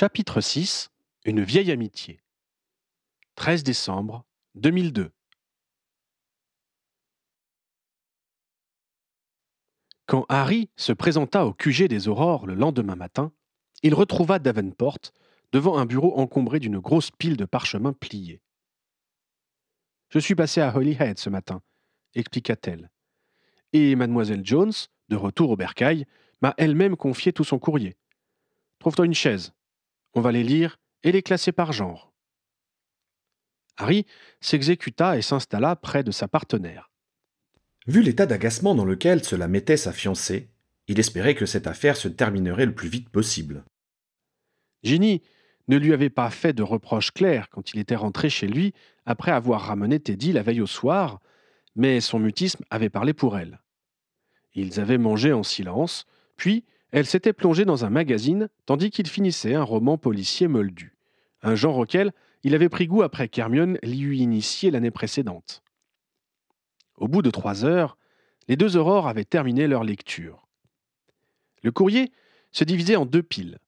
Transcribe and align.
Chapitre 0.00 0.40
6 0.40 0.92
Une 1.24 1.42
vieille 1.42 1.72
amitié 1.72 2.20
13 3.34 3.64
décembre 3.64 4.24
2002 4.54 5.10
Quand 10.06 10.24
Harry 10.28 10.70
se 10.76 10.92
présenta 10.92 11.46
au 11.46 11.52
QG 11.52 11.88
des 11.88 12.06
Aurores 12.06 12.46
le 12.46 12.54
lendemain 12.54 12.94
matin, 12.94 13.32
il 13.82 13.92
retrouva 13.92 14.38
Davenport 14.38 15.00
devant 15.50 15.78
un 15.78 15.84
bureau 15.84 16.16
encombré 16.16 16.60
d'une 16.60 16.78
grosse 16.78 17.10
pile 17.10 17.36
de 17.36 17.44
parchemins 17.44 17.92
pliés. 17.92 18.40
Je 20.10 20.20
suis 20.20 20.36
passé 20.36 20.60
à 20.60 20.76
Holyhead 20.76 21.18
ce 21.18 21.28
matin, 21.28 21.60
expliqua-t-elle. 22.14 22.88
Et 23.72 23.96
mademoiselle 23.96 24.46
Jones, 24.46 24.74
de 25.08 25.16
retour 25.16 25.50
au 25.50 25.56
bercail, 25.56 26.06
m'a 26.40 26.54
elle-même 26.56 26.96
confié 26.96 27.32
tout 27.32 27.42
son 27.42 27.58
courrier. 27.58 27.96
Trouve-toi 28.78 29.04
une 29.04 29.14
chaise. 29.14 29.52
On 30.14 30.20
va 30.20 30.32
les 30.32 30.42
lire 30.42 30.78
et 31.02 31.12
les 31.12 31.22
classer 31.22 31.52
par 31.52 31.72
genre. 31.72 32.12
Harry 33.76 34.06
s'exécuta 34.40 35.16
et 35.16 35.22
s'installa 35.22 35.76
près 35.76 36.02
de 36.02 36.10
sa 36.10 36.28
partenaire. 36.28 36.90
Vu 37.86 38.02
l'état 38.02 38.26
d'agacement 38.26 38.74
dans 38.74 38.84
lequel 38.84 39.24
cela 39.24 39.48
mettait 39.48 39.76
sa 39.76 39.92
fiancée, 39.92 40.50
il 40.88 40.98
espérait 40.98 41.34
que 41.34 41.46
cette 41.46 41.66
affaire 41.66 41.96
se 41.96 42.08
terminerait 42.08 42.66
le 42.66 42.74
plus 42.74 42.88
vite 42.88 43.08
possible. 43.08 43.64
Ginny 44.82 45.22
ne 45.68 45.76
lui 45.76 45.92
avait 45.92 46.10
pas 46.10 46.30
fait 46.30 46.52
de 46.52 46.62
reproches 46.62 47.12
clairs 47.12 47.48
quand 47.50 47.72
il 47.72 47.78
était 47.78 47.94
rentré 47.94 48.30
chez 48.30 48.46
lui 48.46 48.74
après 49.06 49.30
avoir 49.30 49.62
ramené 49.62 50.00
Teddy 50.00 50.32
la 50.32 50.42
veille 50.42 50.60
au 50.60 50.66
soir, 50.66 51.20
mais 51.76 52.00
son 52.00 52.18
mutisme 52.18 52.64
avait 52.70 52.90
parlé 52.90 53.12
pour 53.12 53.38
elle. 53.38 53.60
Ils 54.54 54.80
avaient 54.80 54.98
mangé 54.98 55.32
en 55.32 55.42
silence, 55.42 56.06
puis 56.36 56.64
elle 56.90 57.06
s'était 57.06 57.32
plongée 57.32 57.64
dans 57.64 57.84
un 57.84 57.90
magazine 57.90 58.48
tandis 58.66 58.90
qu'il 58.90 59.06
finissait 59.06 59.54
un 59.54 59.62
roman 59.62 59.98
policier 59.98 60.48
moldu, 60.48 60.96
un 61.42 61.54
genre 61.54 61.78
auquel 61.78 62.12
il 62.42 62.54
avait 62.54 62.68
pris 62.68 62.86
goût 62.86 63.02
après 63.02 63.28
qu'Hermione 63.28 63.78
l'y 63.82 64.00
eût 64.00 64.16
initié 64.16 64.70
l'année 64.70 64.90
précédente. 64.90 65.62
Au 66.96 67.08
bout 67.08 67.22
de 67.22 67.30
trois 67.30 67.64
heures, 67.64 67.96
les 68.48 68.56
deux 68.56 68.76
aurores 68.76 69.08
avaient 69.08 69.24
terminé 69.24 69.66
leur 69.66 69.84
lecture. 69.84 70.46
Le 71.62 71.70
courrier 71.70 72.12
se 72.52 72.64
divisait 72.64 72.96
en 72.96 73.06
deux 73.06 73.22
piles 73.22 73.58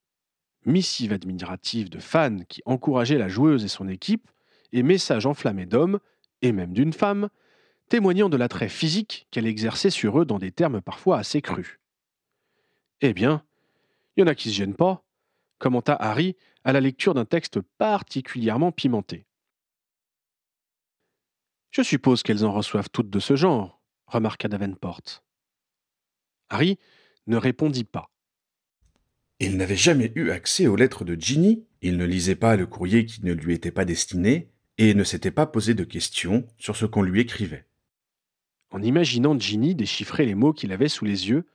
missive 0.67 1.13
admirative 1.13 1.89
de 1.89 1.99
fans 1.99 2.39
qui 2.49 2.63
encourageaient 2.65 3.19
la 3.19 3.29
joueuse 3.29 3.65
et 3.65 3.69
son 3.69 3.89
équipe, 3.89 4.29
et 4.73 4.83
messages 4.83 5.27
enflammés 5.27 5.67
d'hommes, 5.67 5.99
et 6.43 6.53
même 6.53 6.73
d'une 6.73 6.93
femme, 6.93 7.29
témoignant 7.89 8.29
de 8.29 8.37
l'attrait 8.37 8.69
physique 8.69 9.27
qu'elle 9.31 9.47
exerçait 9.47 9.91
sur 9.91 10.21
eux 10.21 10.25
dans 10.25 10.39
des 10.39 10.53
termes 10.53 10.81
parfois 10.81 11.19
assez 11.19 11.43
crus. 11.43 11.80
Eh 13.01 13.15
bien, 13.15 13.45
il 14.17 14.21
y 14.21 14.23
en 14.23 14.27
a 14.27 14.35
qui 14.35 14.49
ne 14.49 14.53
se 14.53 14.59
gênent 14.59 14.75
pas, 14.75 15.05
commenta 15.59 15.95
Harry 15.95 16.37
à 16.65 16.73
la 16.73 16.81
lecture 16.81 17.15
d'un 17.15 17.25
texte 17.25 17.61
particulièrement 17.79 18.73
pimenté. 18.73 19.27
Je 21.71 21.83
suppose 21.83 22.23
qu'elles 22.23 22.45
en 22.45 22.53
reçoivent 22.53 22.91
toutes 22.91 23.11
de 23.11 23.21
ce 23.21 23.37
genre, 23.37 23.81
remarqua 24.07 24.49
Davenport. 24.49 25.23
Harry 26.51 26.79
ne 27.27 27.37
répondit 27.37 27.85
pas. 27.85 28.11
Il 29.39 29.57
n'avait 29.57 29.77
jamais 29.77 30.13
eu 30.17 30.31
accès 30.31 30.67
aux 30.67 30.77
lettres 30.77 31.05
de 31.05 31.15
Ginny, 31.15 31.65
il 31.81 31.97
ne 31.97 32.05
lisait 32.05 32.37
pas 32.37 32.57
le 32.57 32.67
courrier 32.67 33.07
qui 33.07 33.25
ne 33.25 33.33
lui 33.33 33.55
était 33.55 33.71
pas 33.71 33.87
destiné, 33.87 34.51
et 34.77 34.93
ne 34.95 35.05
s'était 35.05 35.31
pas 35.31 35.47
posé 35.47 35.75
de 35.75 35.85
questions 35.85 36.47
sur 36.59 36.77
ce 36.77 36.85
qu'on 36.87 37.03
lui 37.03 37.21
écrivait. 37.21 37.67
En 38.71 38.83
imaginant 38.83 39.39
Ginny 39.39 39.75
déchiffrer 39.75 40.27
les 40.27 40.35
mots 40.35 40.53
qu'il 40.53 40.73
avait 40.73 40.89
sous 40.89 41.05
les 41.05 41.29
yeux, 41.29 41.47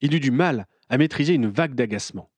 il 0.00 0.14
eut 0.14 0.20
du 0.20 0.30
mal 0.30 0.66
à 0.90 0.98
maîtriser 0.98 1.32
une 1.32 1.48
vague 1.48 1.74
d'agacement. 1.74 2.30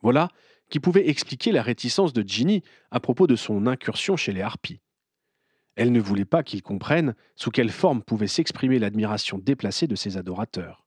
Voilà 0.00 0.30
qui 0.70 0.80
pouvait 0.80 1.08
expliquer 1.08 1.52
la 1.52 1.62
réticence 1.62 2.12
de 2.12 2.26
Ginny 2.26 2.62
à 2.90 3.00
propos 3.00 3.26
de 3.26 3.36
son 3.36 3.66
incursion 3.66 4.16
chez 4.16 4.32
les 4.32 4.42
harpies. 4.42 4.80
Elle 5.76 5.92
ne 5.92 6.00
voulait 6.00 6.24
pas 6.24 6.42
qu'il 6.42 6.62
comprenne 6.62 7.14
sous 7.36 7.50
quelle 7.50 7.70
forme 7.70 8.02
pouvait 8.02 8.26
s'exprimer 8.26 8.78
l'admiration 8.78 9.38
déplacée 9.38 9.86
de 9.86 9.94
ses 9.94 10.16
adorateurs. 10.16 10.84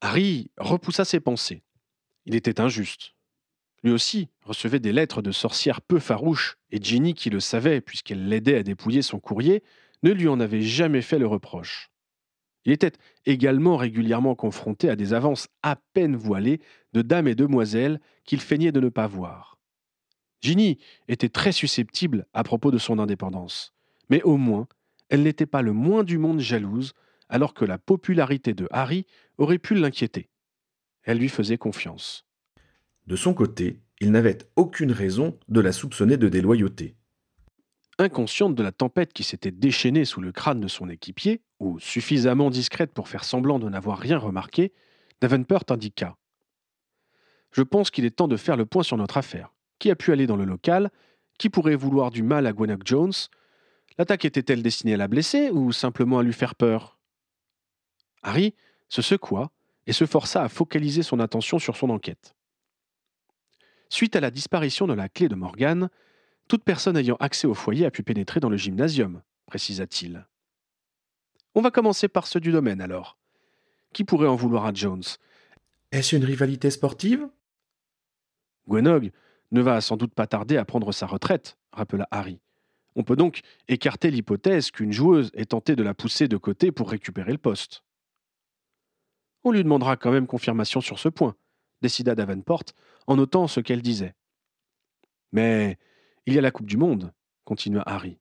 Harry 0.00 0.50
repoussa 0.56 1.04
ses 1.04 1.20
pensées. 1.20 1.62
Il 2.24 2.34
était 2.34 2.60
injuste. 2.60 3.14
Lui 3.84 3.92
aussi 3.92 4.28
recevait 4.42 4.80
des 4.80 4.92
lettres 4.92 5.22
de 5.22 5.30
sorcières 5.30 5.82
peu 5.82 5.98
farouches, 5.98 6.56
et 6.70 6.82
Ginny, 6.82 7.14
qui 7.14 7.30
le 7.30 7.40
savait 7.40 7.80
puisqu'elle 7.80 8.28
l'aidait 8.28 8.58
à 8.58 8.62
dépouiller 8.62 9.02
son 9.02 9.20
courrier, 9.20 9.62
ne 10.02 10.10
lui 10.10 10.28
en 10.28 10.40
avait 10.40 10.62
jamais 10.62 11.02
fait 11.02 11.18
le 11.18 11.26
reproche. 11.26 11.90
Il 12.64 12.72
était 12.72 12.92
également 13.24 13.76
régulièrement 13.76 14.34
confronté 14.34 14.90
à 14.90 14.96
des 14.96 15.14
avances 15.14 15.48
à 15.62 15.76
peine 15.94 16.16
voilées 16.16 16.60
de 16.92 17.02
dames 17.02 17.28
et 17.28 17.34
demoiselles 17.34 18.00
qu'il 18.24 18.40
feignait 18.40 18.72
de 18.72 18.80
ne 18.80 18.88
pas 18.88 19.06
voir. 19.06 19.58
Ginny 20.40 20.78
était 21.08 21.28
très 21.28 21.52
susceptible 21.52 22.26
à 22.32 22.44
propos 22.44 22.70
de 22.70 22.78
son 22.78 22.98
indépendance, 22.98 23.72
mais 24.10 24.22
au 24.22 24.36
moins 24.36 24.68
elle 25.08 25.22
n'était 25.22 25.46
pas 25.46 25.62
le 25.62 25.72
moins 25.72 26.04
du 26.04 26.18
monde 26.18 26.40
jalouse, 26.40 26.92
alors 27.28 27.54
que 27.54 27.64
la 27.64 27.78
popularité 27.78 28.54
de 28.54 28.68
Harry 28.70 29.06
aurait 29.38 29.58
pu 29.58 29.74
l'inquiéter. 29.74 30.28
Elle 31.02 31.18
lui 31.18 31.28
faisait 31.28 31.58
confiance. 31.58 32.26
De 33.06 33.16
son 33.16 33.34
côté, 33.34 33.80
il 34.00 34.10
n'avait 34.10 34.38
aucune 34.56 34.92
raison 34.92 35.38
de 35.48 35.60
la 35.60 35.72
soupçonner 35.72 36.16
de 36.16 36.28
déloyauté. 36.28 36.96
Inconsciente 38.00 38.54
de 38.54 38.62
la 38.62 38.70
tempête 38.70 39.12
qui 39.12 39.24
s'était 39.24 39.50
déchaînée 39.50 40.04
sous 40.04 40.20
le 40.20 40.30
crâne 40.30 40.60
de 40.60 40.68
son 40.68 40.88
équipier, 40.88 41.42
ou 41.58 41.80
suffisamment 41.80 42.48
discrète 42.48 42.92
pour 42.92 43.08
faire 43.08 43.24
semblant 43.24 43.58
de 43.58 43.68
n'avoir 43.68 43.98
rien 43.98 44.18
remarqué, 44.18 44.72
Davenport 45.20 45.64
indiqua 45.70 46.16
Je 47.50 47.62
pense 47.62 47.90
qu'il 47.90 48.04
est 48.04 48.10
temps 48.10 48.28
de 48.28 48.36
faire 48.36 48.56
le 48.56 48.66
point 48.66 48.84
sur 48.84 48.96
notre 48.96 49.16
affaire. 49.16 49.52
Qui 49.80 49.90
a 49.90 49.96
pu 49.96 50.12
aller 50.12 50.28
dans 50.28 50.36
le 50.36 50.44
local? 50.44 50.92
Qui 51.38 51.50
pourrait 51.50 51.74
vouloir 51.74 52.12
du 52.12 52.22
mal 52.22 52.46
à 52.46 52.52
Gwenog 52.52 52.82
Jones? 52.84 53.12
L'attaque 53.98 54.24
était-elle 54.24 54.62
destinée 54.62 54.94
à 54.94 54.96
la 54.96 55.08
blesser 55.08 55.50
ou 55.50 55.72
simplement 55.72 56.20
à 56.20 56.22
lui 56.22 56.32
faire 56.32 56.54
peur? 56.54 56.98
Harry 58.22 58.54
se 58.88 59.02
secoua 59.02 59.50
et 59.88 59.92
se 59.92 60.06
força 60.06 60.44
à 60.44 60.48
focaliser 60.48 61.02
son 61.02 61.18
attention 61.18 61.58
sur 61.58 61.76
son 61.76 61.90
enquête. 61.90 62.36
Suite 63.88 64.14
à 64.14 64.20
la 64.20 64.30
disparition 64.30 64.86
de 64.86 64.92
la 64.92 65.08
clé 65.08 65.28
de 65.28 65.34
Morgane, 65.34 65.88
toute 66.48 66.64
personne 66.64 66.96
ayant 66.96 67.16
accès 67.20 67.46
au 67.46 67.54
foyer 67.54 67.86
a 67.86 67.90
pu 67.90 68.02
pénétrer 68.02 68.40
dans 68.40 68.48
le 68.48 68.56
gymnasium, 68.56 69.22
précisa-t-il. 69.46 70.26
On 71.54 71.60
va 71.60 71.70
commencer 71.70 72.08
par 72.08 72.26
ceux 72.26 72.40
du 72.40 72.52
domaine 72.52 72.80
alors. 72.80 73.18
Qui 73.92 74.04
pourrait 74.04 74.28
en 74.28 74.36
vouloir 74.36 74.64
à 74.64 74.72
Jones? 74.72 75.02
Est-ce 75.92 76.16
une 76.16 76.24
rivalité 76.24 76.70
sportive? 76.70 77.28
Gwenog 78.68 79.12
ne 79.50 79.60
va 79.62 79.80
sans 79.80 79.96
doute 79.96 80.12
pas 80.12 80.26
tarder 80.26 80.56
à 80.56 80.64
prendre 80.64 80.92
sa 80.92 81.06
retraite, 81.06 81.56
rappela 81.72 82.06
Harry. 82.10 82.40
On 82.96 83.02
peut 83.02 83.16
donc 83.16 83.40
écarter 83.68 84.10
l'hypothèse 84.10 84.70
qu'une 84.70 84.92
joueuse 84.92 85.30
ait 85.34 85.46
tenté 85.46 85.76
de 85.76 85.82
la 85.82 85.94
pousser 85.94 86.28
de 86.28 86.36
côté 86.36 86.72
pour 86.72 86.90
récupérer 86.90 87.32
le 87.32 87.38
poste. 87.38 87.82
On 89.44 89.52
lui 89.52 89.62
demandera 89.62 89.96
quand 89.96 90.10
même 90.10 90.26
confirmation 90.26 90.80
sur 90.80 90.98
ce 90.98 91.08
point, 91.08 91.36
décida 91.80 92.14
Davenport 92.14 92.64
en 93.06 93.16
notant 93.16 93.46
ce 93.46 93.60
qu'elle 93.60 93.82
disait. 93.82 94.14
Mais 95.32 95.78
il 96.28 96.34
y 96.34 96.38
a 96.38 96.42
la 96.42 96.50
Coupe 96.50 96.66
du 96.66 96.76
Monde, 96.76 97.10
continua 97.44 97.82
Harry. 97.86 98.18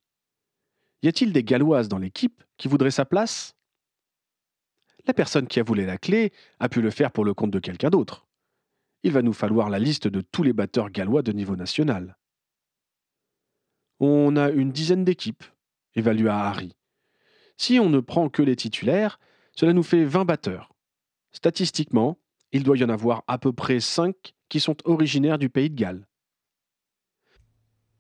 Y 1.02 1.10
a-t-il 1.10 1.34
des 1.34 1.44
Galloises 1.44 1.90
dans 1.90 1.98
l'équipe 1.98 2.42
qui 2.56 2.70
voudraient 2.70 2.90
sa 2.90 3.04
place? 3.04 3.54
La 5.06 5.14
personne 5.14 5.46
qui 5.46 5.60
a 5.60 5.64
voulu 5.64 5.86
la 5.86 5.98
clé 5.98 6.32
a 6.62 6.70
pu 6.70 6.82
le 6.82 6.90
faire 6.90 7.12
pour 7.12 7.26
le 7.26 7.34
compte 7.34 7.52
de 7.52 7.60
quelqu'un 7.60 7.90
d'autre. 7.90 8.26
Il 9.04 9.12
va 9.12 9.22
nous 9.22 9.34
falloir 9.34 9.70
la 9.70 9.78
liste 9.78 10.08
de 10.08 10.22
tous 10.22 10.42
les 10.42 10.54
batteurs 10.54 10.90
gallois 10.90 11.22
de 11.22 11.34
niveau 11.34 11.58
national. 11.58 12.18
On 14.00 14.38
a 14.38 14.52
une 14.52 14.72
dizaine 14.72 15.04
d'équipes, 15.04 15.44
évalua 15.94 16.34
Harry. 16.34 16.78
Si 17.58 17.78
on 17.78 17.90
ne 17.90 18.00
prend 18.00 18.30
que 18.30 18.42
les 18.42 18.56
titulaires, 18.56 19.20
cela 19.52 19.74
nous 19.74 19.84
fait 19.84 20.06
vingt 20.06 20.24
batteurs. 20.24 20.74
Statistiquement, 21.34 22.18
il 22.54 22.64
doit 22.64 22.78
y 22.78 22.86
en 22.86 22.90
avoir 22.90 23.26
à 23.28 23.38
peu 23.38 23.52
près 23.52 23.82
cinq 23.82 24.34
qui 24.48 24.62
sont 24.62 24.78
originaires 24.86 25.40
du 25.40 25.50
pays 25.50 25.70
de 25.70 25.76
Galles. 25.76 26.08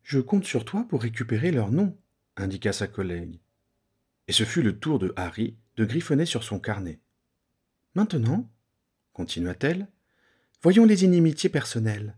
Je 0.07 0.21
compte 0.21 0.45
sur 0.45 0.63
toi 0.63 0.86
pour 0.88 1.01
récupérer 1.01 1.51
leurs 1.51 1.69
noms, 1.69 1.94
indiqua 2.38 2.71
sa 2.71 2.88
collègue. 2.88 3.42
Et 4.30 4.31
ce 4.31 4.45
fut 4.45 4.62
le 4.62 4.80
tour 4.80 5.00
de 5.00 5.12
Harry 5.18 5.57
de 5.75 5.83
griffonner 5.83 6.25
sur 6.25 6.45
son 6.45 6.62
carnet. 6.62 7.01
Maintenant, 7.94 8.50
continua-t-elle, 9.12 9.89
voyons 10.62 10.86
les 10.86 11.04
inimitiés 11.04 11.50
personnelles. 11.50 12.15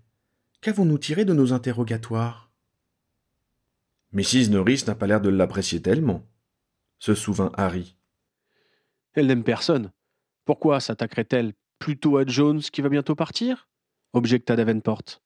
Qu'avons-nous 0.61 0.99
tiré 0.99 1.25
de 1.25 1.33
nos 1.33 1.51
interrogatoires? 1.51 2.51
Mrs. 4.11 4.51
Norris 4.51 4.83
n'a 4.85 4.93
pas 4.93 5.07
l'air 5.07 5.19
de 5.19 5.29
l'apprécier 5.29 5.81
tellement, 5.81 6.27
se 6.99 7.15
souvint 7.15 7.51
Harry. 7.55 7.97
Elle 9.13 9.25
n'aime 9.25 9.43
personne, 9.43 9.91
pourquoi 10.45 10.79
s'attaquerait-elle 10.79 11.53
plutôt 11.79 12.17
à 12.17 12.25
Jones 12.27 12.61
qui 12.61 12.83
va 12.83 12.89
bientôt 12.89 13.15
partir? 13.15 13.67
Objecta 14.13 14.55
Davenport. 14.55 15.23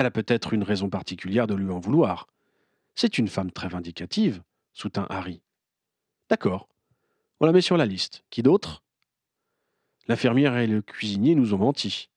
Elle 0.00 0.06
a 0.06 0.10
peut-être 0.10 0.54
une 0.54 0.62
raison 0.62 0.88
particulière 0.88 1.46
de 1.46 1.54
lui 1.54 1.70
en 1.70 1.78
vouloir. 1.78 2.26
C'est 2.94 3.18
une 3.18 3.28
femme 3.28 3.50
très 3.50 3.68
vindicative, 3.68 4.40
soutint 4.72 5.06
Harry. 5.10 5.42
D'accord. 6.30 6.70
On 7.38 7.44
la 7.44 7.52
met 7.52 7.60
sur 7.60 7.76
la 7.76 7.84
liste. 7.84 8.24
Qui 8.30 8.42
d'autre? 8.42 8.82
L'infirmière 10.08 10.56
et 10.56 10.66
le 10.66 10.80
cuisinier 10.80 11.34
nous 11.34 11.52
ont 11.52 11.58
menti. 11.58 12.08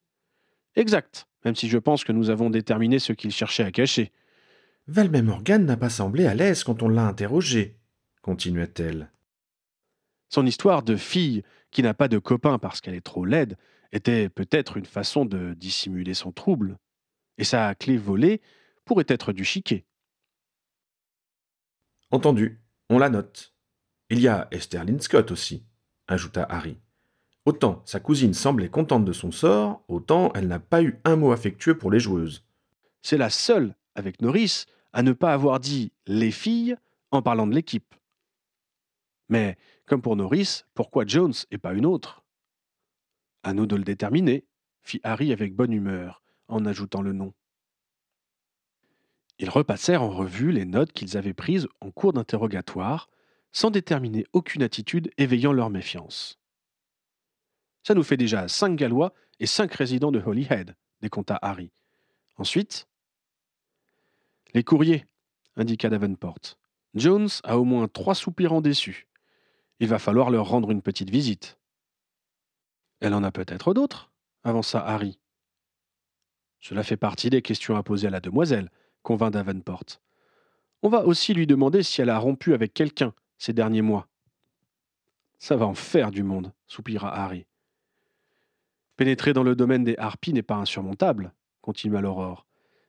Exact, 0.78 1.28
même 1.44 1.58
si 1.58 1.68
je 1.68 1.78
pense 1.78 2.06
que 2.06 2.14
nous 2.14 2.30
avons 2.30 2.50
déterminé 2.50 3.00
ce 3.00 3.12
qu'il 3.12 3.32
cherchait 3.32 3.66
à 3.66 3.72
cacher. 3.74 4.14
Valmey 4.88 5.22
Morgan 5.22 5.66
n'a 5.66 5.76
pas 5.76 5.90
semblé 5.90 6.26
à 6.26 6.36
l'aise 6.36 6.64
quand 6.64 6.84
on 6.84 6.88
l'a 6.88 7.06
interrogé, 7.06 7.76
continua-t-elle. 8.22 9.12
Son 10.30 10.46
histoire 10.46 10.84
de 10.84 10.96
fille 10.96 11.44
qui 11.70 11.84
n'a 11.84 11.94
pas 11.94 12.08
de 12.08 12.18
copain 12.18 12.60
parce 12.60 12.80
qu'elle 12.80 12.96
est 12.96 13.02
trop 13.02 13.26
laide 13.26 13.58
était 13.92 14.30
peut-être 14.30 14.78
une 14.78 14.86
façon 14.86 15.26
de 15.26 15.54
dissimuler 15.54 16.14
son 16.14 16.32
trouble, 16.32 16.78
et 17.38 17.44
sa 17.44 17.76
clé 17.76 17.98
volée 17.98 18.42
pourrait 18.86 19.06
être 19.08 19.34
du 19.34 19.44
chiquet. 19.44 19.86
Entendu, 22.12 22.62
on 22.90 23.00
la 23.00 23.10
note. 23.10 23.54
Il 24.10 24.20
y 24.20 24.28
a 24.28 24.48
Esther 24.52 24.86
Lynn 24.86 25.00
Scott 25.00 25.32
aussi, 25.32 25.64
ajouta 26.08 26.44
Harry. 26.44 26.78
Autant 27.46 27.82
sa 27.86 28.00
cousine 28.00 28.34
semblait 28.34 28.70
contente 28.70 29.06
de 29.06 29.14
son 29.14 29.32
sort, 29.32 29.84
autant 29.88 30.32
elle 30.34 30.48
n'a 30.48 30.60
pas 30.60 30.84
eu 30.84 31.00
un 31.04 31.16
mot 31.16 31.32
affectueux 31.32 31.78
pour 31.78 31.92
les 31.92 32.00
joueuses. 32.00 32.46
C'est 33.02 33.18
la 33.18 33.30
seule, 33.30 33.76
avec 33.96 34.22
Norris, 34.22 34.66
à 34.94 35.04
ne 35.04 35.12
pas 35.12 35.34
avoir 35.34 35.60
dit 35.60 35.92
les 36.08 36.32
filles 36.32 36.78
en 37.12 37.22
parlant 37.22 37.48
de 37.48 37.56
l'équipe. 37.56 37.96
Mais, 39.30 39.58
comme 39.86 40.02
pour 40.02 40.16
Norris, 40.16 40.64
pourquoi 40.74 41.06
Jones 41.06 41.34
et 41.52 41.58
pas 41.58 41.74
une 41.74 41.86
autre? 41.86 42.24
À 43.44 43.54
nous 43.54 43.66
de 43.66 43.76
le 43.76 43.84
déterminer, 43.84 44.46
fit 44.82 45.02
Harry 45.04 45.34
avec 45.34 45.56
bonne 45.56 45.74
humeur, 45.74 46.23
en 46.48 46.66
ajoutant 46.66 47.02
le 47.02 47.14
nom. 47.14 47.34
Ils 49.40 49.50
repassèrent 49.50 50.04
en 50.04 50.10
revue 50.10 50.52
les 50.52 50.66
notes 50.66 50.94
qu'ils 50.94 51.18
avaient 51.18 51.34
prises 51.34 51.68
en 51.82 51.92
cours 51.92 52.14
d'interrogatoire, 52.14 53.10
sans 53.52 53.72
déterminer 53.72 54.26
aucune 54.34 54.64
attitude 54.64 55.12
éveillant 55.18 55.54
leur 55.54 55.70
méfiance. 55.70 56.40
Ça 57.84 57.94
nous 57.94 58.04
fait 58.04 58.18
déjà 58.18 58.48
cinq 58.48 58.76
Gallois 58.76 59.14
et 59.40 59.46
cinq 59.46 59.74
résidents 59.74 60.12
de 60.12 60.20
Holyhead, 60.20 60.76
décompta 61.02 61.38
Harry. 61.42 61.72
Ensuite, 62.38 62.88
les 64.54 64.64
courriers, 64.64 65.06
indiqua 65.56 65.90
Davenport. 65.90 66.58
Jones 66.96 67.30
a 67.44 67.58
au 67.58 67.64
moins 67.64 67.88
trois 67.88 68.16
soupirants 68.16 68.62
déçus. 68.62 69.08
Il 69.80 69.88
va 69.88 70.00
falloir 70.00 70.30
leur 70.30 70.48
rendre 70.48 70.72
une 70.72 70.82
petite 70.82 71.10
visite. 71.10 71.58
Elle 73.02 73.14
en 73.14 73.24
a 73.24 73.32
peut-être 73.32 73.74
d'autres, 73.74 74.12
avança 74.44 74.80
Harry. 74.80 75.20
Cela 76.64 76.82
fait 76.84 76.96
partie 76.96 77.30
des 77.30 77.42
questions 77.42 77.76
à 77.76 77.84
poser 77.84 78.08
à 78.08 78.10
la 78.10 78.22
demoiselle, 78.22 78.72
convint 79.02 79.30
Davenport. 79.30 79.84
On 80.82 80.88
va 80.88 81.06
aussi 81.06 81.34
lui 81.34 81.46
demander 81.46 81.84
si 81.84 82.00
elle 82.00 82.10
a 82.10 82.18
rompu 82.18 82.54
avec 82.54 82.74
quelqu'un 82.74 83.14
ces 83.38 83.52
derniers 83.52 83.82
mois. 83.82 84.08
Ça 85.40 85.58
va 85.58 85.66
en 85.66 85.74
faire 85.74 86.10
du 86.10 86.24
monde, 86.24 86.54
soupira 86.66 87.14
Harry. 87.14 87.46
Pénétrer 88.96 89.34
dans 89.34 89.44
le 89.44 89.58
domaine 89.58 89.84
des 89.84 89.98
harpies 89.98 90.32
n'est 90.32 90.42
pas 90.42 90.56
insurmontable, 90.56 91.34
continua 91.60 92.00
l'aurore, 92.00 92.48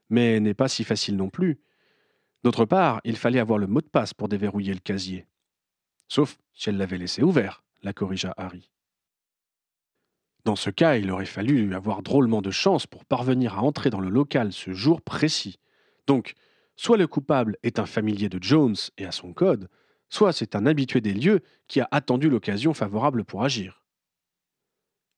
mais 0.09 0.39
n'est 0.39 0.53
pas 0.53 0.69
si 0.69 0.85
facile 0.85 1.17
non 1.17 1.29
plus. 1.29 1.59
D'autre 2.45 2.63
part, 2.63 3.01
il 3.03 3.17
fallait 3.17 3.39
avoir 3.39 3.59
le 3.59 3.67
mot 3.67 3.81
de 3.81 3.89
passe 3.89 4.13
pour 4.13 4.29
déverrouiller 4.29 4.73
le 4.73 4.79
casier. 4.79 5.27
Sauf 6.07 6.37
si 6.53 6.69
elle 6.69 6.77
l'avait 6.77 6.97
laissé 6.97 7.23
ouvert, 7.23 7.61
la 7.83 7.91
corrigea 7.91 8.33
Harry. 8.37 8.71
Dans 10.45 10.55
ce 10.55 10.69
cas, 10.69 10.97
il 10.97 11.09
aurait 11.09 11.25
fallu 11.25 11.73
avoir 11.73 12.03
drôlement 12.03 12.43
de 12.43 12.51
chance 12.51 12.85
pour 12.85 13.03
parvenir 13.03 13.57
à 13.57 13.63
entrer 13.63 13.89
dans 13.89 13.99
le 13.99 14.09
local 14.09 14.53
ce 14.53 14.73
jour 14.73 15.01
précis. 15.01 15.59
Donc, 16.05 16.35
soit 16.75 16.97
le 16.97 17.07
coupable 17.07 17.57
est 17.63 17.79
un 17.79 17.87
familier 17.87 18.29
de 18.29 18.41
Jones 18.41 18.75
et 18.99 19.05
a 19.05 19.11
son 19.11 19.33
code, 19.33 19.69
soit 20.07 20.33
c'est 20.33 20.55
un 20.55 20.67
habitué 20.67 21.01
des 21.01 21.13
lieux 21.13 21.41
qui 21.67 21.81
a 21.81 21.87
attendu 21.89 22.29
l'occasion 22.29 22.75
favorable 22.75 23.23
pour 23.23 23.43
agir. 23.43 23.83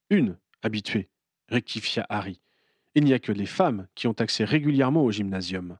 Une 0.09 0.37
habituée, 0.63 1.09
rectifia 1.49 2.05
Harry. 2.07 2.39
Il 2.95 3.03
n'y 3.03 3.13
a 3.13 3.19
que 3.19 3.33
les 3.33 3.45
femmes 3.45 3.87
qui 3.95 4.07
ont 4.07 4.13
accès 4.13 4.45
régulièrement 4.45 5.03
au 5.03 5.11
gymnasium. 5.11 5.77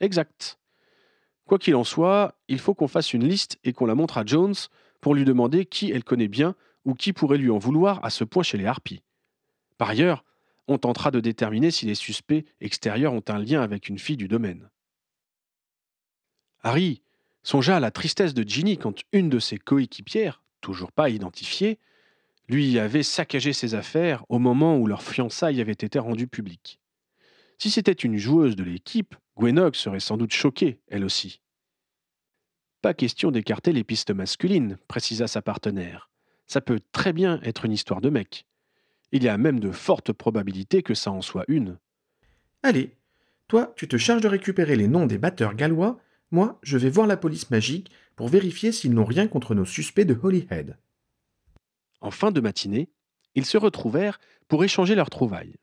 Exact. 0.00 0.58
Quoi 1.44 1.58
qu'il 1.58 1.76
en 1.76 1.84
soit, 1.84 2.38
il 2.48 2.58
faut 2.58 2.74
qu'on 2.74 2.88
fasse 2.88 3.12
une 3.12 3.28
liste 3.28 3.58
et 3.64 3.74
qu'on 3.74 3.84
la 3.84 3.94
montre 3.94 4.16
à 4.16 4.24
Jones 4.24 4.54
pour 5.02 5.14
lui 5.14 5.26
demander 5.26 5.66
qui 5.66 5.90
elle 5.90 6.04
connaît 6.04 6.28
bien 6.28 6.56
ou 6.84 6.94
qui 6.94 7.12
pourrait 7.12 7.38
lui 7.38 7.50
en 7.50 7.58
vouloir 7.58 8.04
à 8.04 8.10
ce 8.10 8.24
point 8.24 8.42
chez 8.42 8.58
les 8.58 8.66
harpies. 8.66 9.02
Par 9.78 9.90
ailleurs, 9.90 10.24
on 10.68 10.78
tentera 10.78 11.10
de 11.10 11.20
déterminer 11.20 11.70
si 11.70 11.86
les 11.86 11.94
suspects 11.94 12.44
extérieurs 12.60 13.12
ont 13.12 13.24
un 13.28 13.38
lien 13.38 13.62
avec 13.62 13.88
une 13.88 13.98
fille 13.98 14.16
du 14.16 14.28
domaine. 14.28 14.70
Harry 16.62 17.02
songea 17.42 17.76
à 17.76 17.80
la 17.80 17.90
tristesse 17.90 18.34
de 18.34 18.42
Ginny 18.42 18.78
quand 18.78 19.02
une 19.12 19.28
de 19.28 19.38
ses 19.38 19.58
coéquipières, 19.58 20.42
toujours 20.60 20.92
pas 20.92 21.10
identifiée, 21.10 21.78
lui 22.48 22.78
avait 22.78 23.02
saccagé 23.02 23.52
ses 23.52 23.74
affaires 23.74 24.24
au 24.28 24.38
moment 24.38 24.78
où 24.78 24.86
leur 24.86 25.02
fiançailles 25.02 25.60
avait 25.60 25.72
été 25.72 25.98
rendue 25.98 26.28
publique. 26.28 26.78
Si 27.58 27.70
c'était 27.70 27.92
une 27.92 28.16
joueuse 28.16 28.56
de 28.56 28.64
l'équipe, 28.64 29.14
Gwenog 29.36 29.74
serait 29.74 30.00
sans 30.00 30.16
doute 30.16 30.32
choquée, 30.32 30.80
elle 30.88 31.04
aussi. 31.04 31.40
Pas 32.82 32.94
question 32.94 33.30
d'écarter 33.30 33.72
les 33.72 33.84
pistes 33.84 34.10
masculines, 34.10 34.78
précisa 34.88 35.26
sa 35.26 35.40
partenaire. 35.40 36.10
Ça 36.46 36.60
peut 36.60 36.80
très 36.92 37.12
bien 37.12 37.40
être 37.42 37.64
une 37.64 37.72
histoire 37.72 38.00
de 38.00 38.10
mec. 38.10 38.46
Il 39.12 39.22
y 39.22 39.28
a 39.28 39.38
même 39.38 39.60
de 39.60 39.70
fortes 39.70 40.12
probabilités 40.12 40.82
que 40.82 40.94
ça 40.94 41.10
en 41.10 41.22
soit 41.22 41.44
une. 41.48 41.78
Allez, 42.62 42.96
toi, 43.48 43.72
tu 43.76 43.88
te 43.88 43.96
charges 43.96 44.22
de 44.22 44.28
récupérer 44.28 44.76
les 44.76 44.88
noms 44.88 45.06
des 45.06 45.18
batteurs 45.18 45.54
gallois, 45.54 45.98
moi, 46.30 46.58
je 46.62 46.78
vais 46.78 46.90
voir 46.90 47.06
la 47.06 47.16
police 47.16 47.50
magique 47.50 47.90
pour 48.16 48.28
vérifier 48.28 48.72
s'ils 48.72 48.94
n'ont 48.94 49.04
rien 49.04 49.28
contre 49.28 49.54
nos 49.54 49.64
suspects 49.64 50.04
de 50.04 50.18
Holyhead. 50.20 50.76
En 52.00 52.10
fin 52.10 52.32
de 52.32 52.40
matinée, 52.40 52.88
ils 53.34 53.46
se 53.46 53.56
retrouvèrent 53.56 54.18
pour 54.48 54.64
échanger 54.64 54.94
leurs 54.94 55.10
trouvailles. 55.10 55.56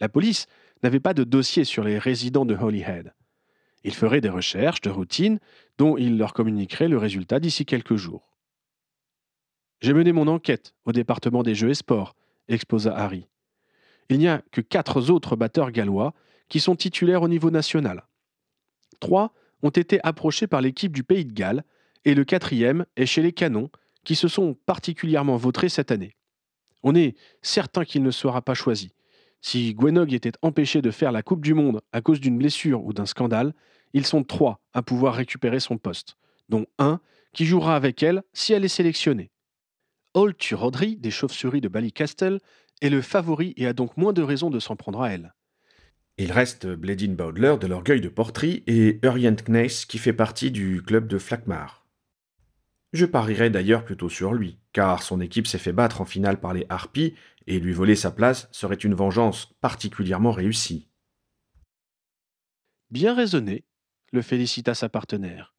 La 0.00 0.08
police 0.08 0.46
n'avait 0.82 1.00
pas 1.00 1.14
de 1.14 1.24
dossier 1.24 1.64
sur 1.64 1.84
les 1.84 1.98
résidents 1.98 2.46
de 2.46 2.54
Holyhead. 2.54 3.12
Ils 3.84 3.94
feraient 3.94 4.20
des 4.20 4.28
recherches 4.28 4.80
de 4.80 4.90
routine 4.90 5.38
dont 5.78 5.96
ils 5.96 6.16
leur 6.16 6.32
communiqueraient 6.32 6.88
le 6.88 6.98
résultat 6.98 7.40
d'ici 7.40 7.66
quelques 7.66 7.96
jours. 7.96 8.29
J'ai 9.80 9.94
mené 9.94 10.12
mon 10.12 10.28
enquête 10.28 10.74
au 10.84 10.92
département 10.92 11.42
des 11.42 11.54
jeux 11.54 11.70
et 11.70 11.74
sports 11.74 12.14
exposa 12.48 12.94
Harry. 12.94 13.28
Il 14.08 14.18
n'y 14.18 14.28
a 14.28 14.42
que 14.50 14.60
quatre 14.60 15.10
autres 15.10 15.36
batteurs 15.36 15.70
gallois 15.70 16.14
qui 16.48 16.60
sont 16.60 16.76
titulaires 16.76 17.22
au 17.22 17.28
niveau 17.28 17.50
national. 17.50 18.06
Trois 18.98 19.32
ont 19.62 19.70
été 19.70 20.00
approchés 20.02 20.46
par 20.46 20.60
l'équipe 20.60 20.92
du 20.92 21.04
Pays 21.04 21.24
de 21.24 21.32
Galles 21.32 21.64
et 22.04 22.14
le 22.14 22.24
quatrième 22.24 22.86
est 22.96 23.06
chez 23.06 23.22
les 23.22 23.32
Canons 23.32 23.70
qui 24.04 24.16
se 24.16 24.28
sont 24.28 24.54
particulièrement 24.66 25.36
vautrés 25.36 25.68
cette 25.68 25.92
année. 25.92 26.16
On 26.82 26.94
est 26.94 27.16
certain 27.40 27.84
qu'il 27.84 28.02
ne 28.02 28.10
sera 28.10 28.42
pas 28.42 28.54
choisi. 28.54 28.92
Si 29.42 29.74
Gwenog 29.74 30.12
était 30.12 30.32
empêché 30.42 30.82
de 30.82 30.90
faire 30.90 31.12
la 31.12 31.22
Coupe 31.22 31.42
du 31.42 31.54
Monde 31.54 31.80
à 31.92 32.00
cause 32.00 32.20
d'une 32.20 32.36
blessure 32.36 32.84
ou 32.84 32.92
d'un 32.92 33.06
scandale, 33.06 33.54
ils 33.92 34.06
sont 34.06 34.24
trois 34.24 34.60
à 34.74 34.82
pouvoir 34.82 35.14
récupérer 35.14 35.60
son 35.60 35.78
poste, 35.78 36.16
dont 36.48 36.66
un 36.78 37.00
qui 37.32 37.46
jouera 37.46 37.76
avec 37.76 38.02
elle 38.02 38.22
si 38.32 38.52
elle 38.52 38.64
est 38.64 38.68
sélectionnée. 38.68 39.30
Old 40.14 40.36
Turodry 40.36 40.96
des 40.96 41.10
chauves-souris 41.10 41.60
de 41.60 41.68
Ballycastle 41.68 42.40
est 42.80 42.88
le 42.88 43.00
favori 43.00 43.54
et 43.56 43.66
a 43.66 43.72
donc 43.72 43.96
moins 43.96 44.12
de 44.12 44.22
raisons 44.22 44.50
de 44.50 44.58
s'en 44.58 44.74
prendre 44.74 45.02
à 45.02 45.10
elle. 45.10 45.34
Il 46.18 46.32
reste 46.32 46.66
Bledin 46.66 47.12
Bowdler 47.12 47.56
de 47.60 47.66
l'Orgueil 47.66 48.00
de 48.00 48.08
Portry 48.08 48.64
et 48.66 48.98
Urient 49.02 49.36
Kneis 49.36 49.86
qui 49.88 49.98
fait 49.98 50.12
partie 50.12 50.50
du 50.50 50.82
club 50.82 51.06
de 51.06 51.16
Flakmar. 51.16 51.86
Je 52.92 53.06
parierais 53.06 53.50
d'ailleurs 53.50 53.84
plutôt 53.84 54.08
sur 54.08 54.34
lui, 54.34 54.58
car 54.72 55.02
son 55.02 55.20
équipe 55.20 55.46
s'est 55.46 55.58
fait 55.58 55.72
battre 55.72 56.00
en 56.00 56.04
finale 56.04 56.40
par 56.40 56.54
les 56.54 56.66
Harpies 56.68 57.14
et 57.46 57.60
lui 57.60 57.72
voler 57.72 57.94
sa 57.94 58.10
place 58.10 58.48
serait 58.50 58.74
une 58.74 58.94
vengeance 58.94 59.54
particulièrement 59.60 60.32
réussie. 60.32 60.88
Bien 62.90 63.14
raisonné, 63.14 63.64
le 64.12 64.22
félicita 64.22 64.74
sa 64.74 64.88
partenaire. 64.88 65.54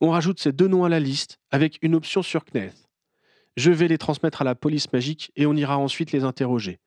On 0.00 0.10
rajoute 0.10 0.40
ces 0.40 0.52
deux 0.52 0.68
noms 0.68 0.84
à 0.84 0.88
la 0.88 0.98
liste 0.98 1.38
avec 1.50 1.78
une 1.82 1.94
option 1.94 2.22
sur 2.22 2.44
Kneth. 2.46 2.81
Je 3.56 3.70
vais 3.70 3.88
les 3.88 3.98
transmettre 3.98 4.42
à 4.42 4.44
la 4.44 4.54
police 4.54 4.92
magique 4.92 5.30
et 5.36 5.46
on 5.46 5.54
ira 5.54 5.78
ensuite 5.78 6.12
les 6.12 6.24
interroger. 6.24 6.80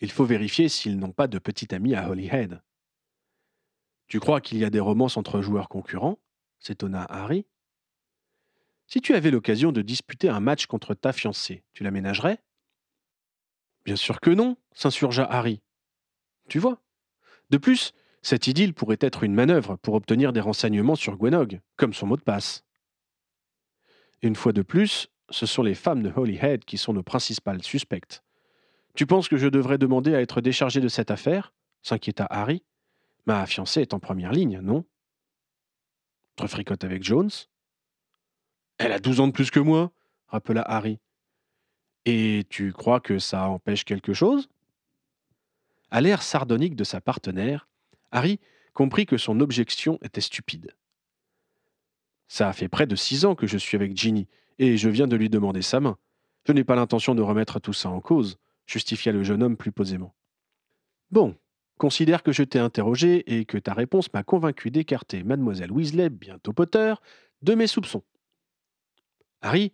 Il 0.00 0.10
faut 0.10 0.24
vérifier 0.24 0.68
s'ils 0.68 0.98
n'ont 0.98 1.12
pas 1.12 1.28
de 1.28 1.38
petit 1.38 1.74
ami 1.74 1.94
à 1.94 2.08
Holyhead. 2.08 2.62
Tu 4.06 4.18
crois 4.18 4.40
qu'il 4.40 4.58
y 4.58 4.64
a 4.64 4.70
des 4.70 4.80
romances 4.80 5.16
entre 5.16 5.40
joueurs 5.40 5.68
concurrents? 5.68 6.18
s'étonna 6.58 7.04
Harry. 7.04 7.46
Si 8.86 9.00
tu 9.00 9.14
avais 9.14 9.30
l'occasion 9.30 9.72
de 9.72 9.82
disputer 9.82 10.28
un 10.28 10.40
match 10.40 10.66
contre 10.66 10.94
ta 10.94 11.12
fiancée, 11.12 11.62
tu 11.72 11.84
l'aménagerais? 11.84 12.42
Bien 13.84 13.96
sûr 13.96 14.20
que 14.20 14.30
non, 14.30 14.56
s'insurgea 14.72 15.24
Harry. 15.24 15.62
Tu 16.48 16.58
vois? 16.58 16.82
De 17.50 17.56
plus, 17.56 17.92
cette 18.22 18.46
idylle 18.46 18.74
pourrait 18.74 18.98
être 19.00 19.22
une 19.22 19.34
manœuvre 19.34 19.76
pour 19.76 19.94
obtenir 19.94 20.32
des 20.32 20.40
renseignements 20.40 20.96
sur 20.96 21.16
Gwenog, 21.16 21.60
comme 21.76 21.94
son 21.94 22.06
mot 22.06 22.16
de 22.16 22.22
passe. 22.22 22.64
Une 24.22 24.36
fois 24.36 24.52
de 24.52 24.62
plus, 24.62 25.08
ce 25.30 25.46
sont 25.46 25.62
les 25.62 25.74
femmes 25.74 26.02
de 26.02 26.12
Holyhead 26.14 26.64
qui 26.64 26.78
sont 26.78 26.92
nos 26.92 27.02
principales 27.02 27.62
suspectes. 27.62 28.22
Tu 28.94 29.06
penses 29.06 29.28
que 29.28 29.36
je 29.36 29.46
devrais 29.46 29.78
demander 29.78 30.14
à 30.14 30.20
être 30.20 30.40
déchargé 30.40 30.80
de 30.80 30.88
cette 30.88 31.10
affaire? 31.10 31.52
s'inquiéta 31.82 32.26
Harry. 32.28 32.62
Ma 33.26 33.46
fiancée 33.46 33.80
est 33.80 33.94
en 33.94 34.00
première 34.00 34.32
ligne, 34.32 34.60
non? 34.60 34.84
Te 36.36 36.46
fricote 36.46 36.84
avec 36.84 37.02
Jones? 37.02 37.30
Elle 38.78 38.92
a 38.92 38.98
douze 38.98 39.20
ans 39.20 39.28
de 39.28 39.32
plus 39.32 39.50
que 39.50 39.60
moi, 39.60 39.92
rappela 40.26 40.62
Harry. 40.62 40.98
Et 42.06 42.44
tu 42.48 42.72
crois 42.72 43.00
que 43.00 43.18
ça 43.18 43.48
empêche 43.48 43.84
quelque 43.84 44.12
chose? 44.12 44.48
À 45.90 46.00
l'air 46.00 46.22
sardonique 46.22 46.76
de 46.76 46.84
sa 46.84 47.00
partenaire, 47.00 47.68
Harry 48.10 48.40
comprit 48.74 49.06
que 49.06 49.18
son 49.18 49.40
objection 49.40 49.98
était 50.02 50.20
stupide. 50.20 50.74
Ça 52.28 52.52
fait 52.52 52.68
près 52.68 52.86
de 52.86 52.96
six 52.96 53.24
ans 53.24 53.34
que 53.34 53.46
je 53.46 53.58
suis 53.58 53.76
avec 53.76 53.96
Ginny, 53.96 54.28
et 54.60 54.76
je 54.76 54.90
viens 54.90 55.08
de 55.08 55.16
lui 55.16 55.30
demander 55.30 55.62
sa 55.62 55.80
main. 55.80 55.96
Je 56.46 56.52
n'ai 56.52 56.64
pas 56.64 56.76
l'intention 56.76 57.14
de 57.14 57.22
remettre 57.22 57.58
tout 57.60 57.72
ça 57.72 57.88
en 57.88 58.00
cause, 58.00 58.38
justifia 58.66 59.10
le 59.10 59.24
jeune 59.24 59.42
homme 59.42 59.56
plus 59.56 59.72
posément. 59.72 60.14
Bon, 61.10 61.34
considère 61.78 62.22
que 62.22 62.30
je 62.30 62.42
t'ai 62.42 62.58
interrogé 62.58 63.38
et 63.38 63.46
que 63.46 63.56
ta 63.56 63.72
réponse 63.72 64.12
m'a 64.12 64.22
convaincu 64.22 64.70
d'écarter 64.70 65.22
mademoiselle 65.24 65.72
Weasley, 65.72 66.10
bientôt 66.10 66.52
Potter, 66.52 66.94
de 67.40 67.54
mes 67.54 67.66
soupçons. 67.66 68.02
Harry 69.40 69.72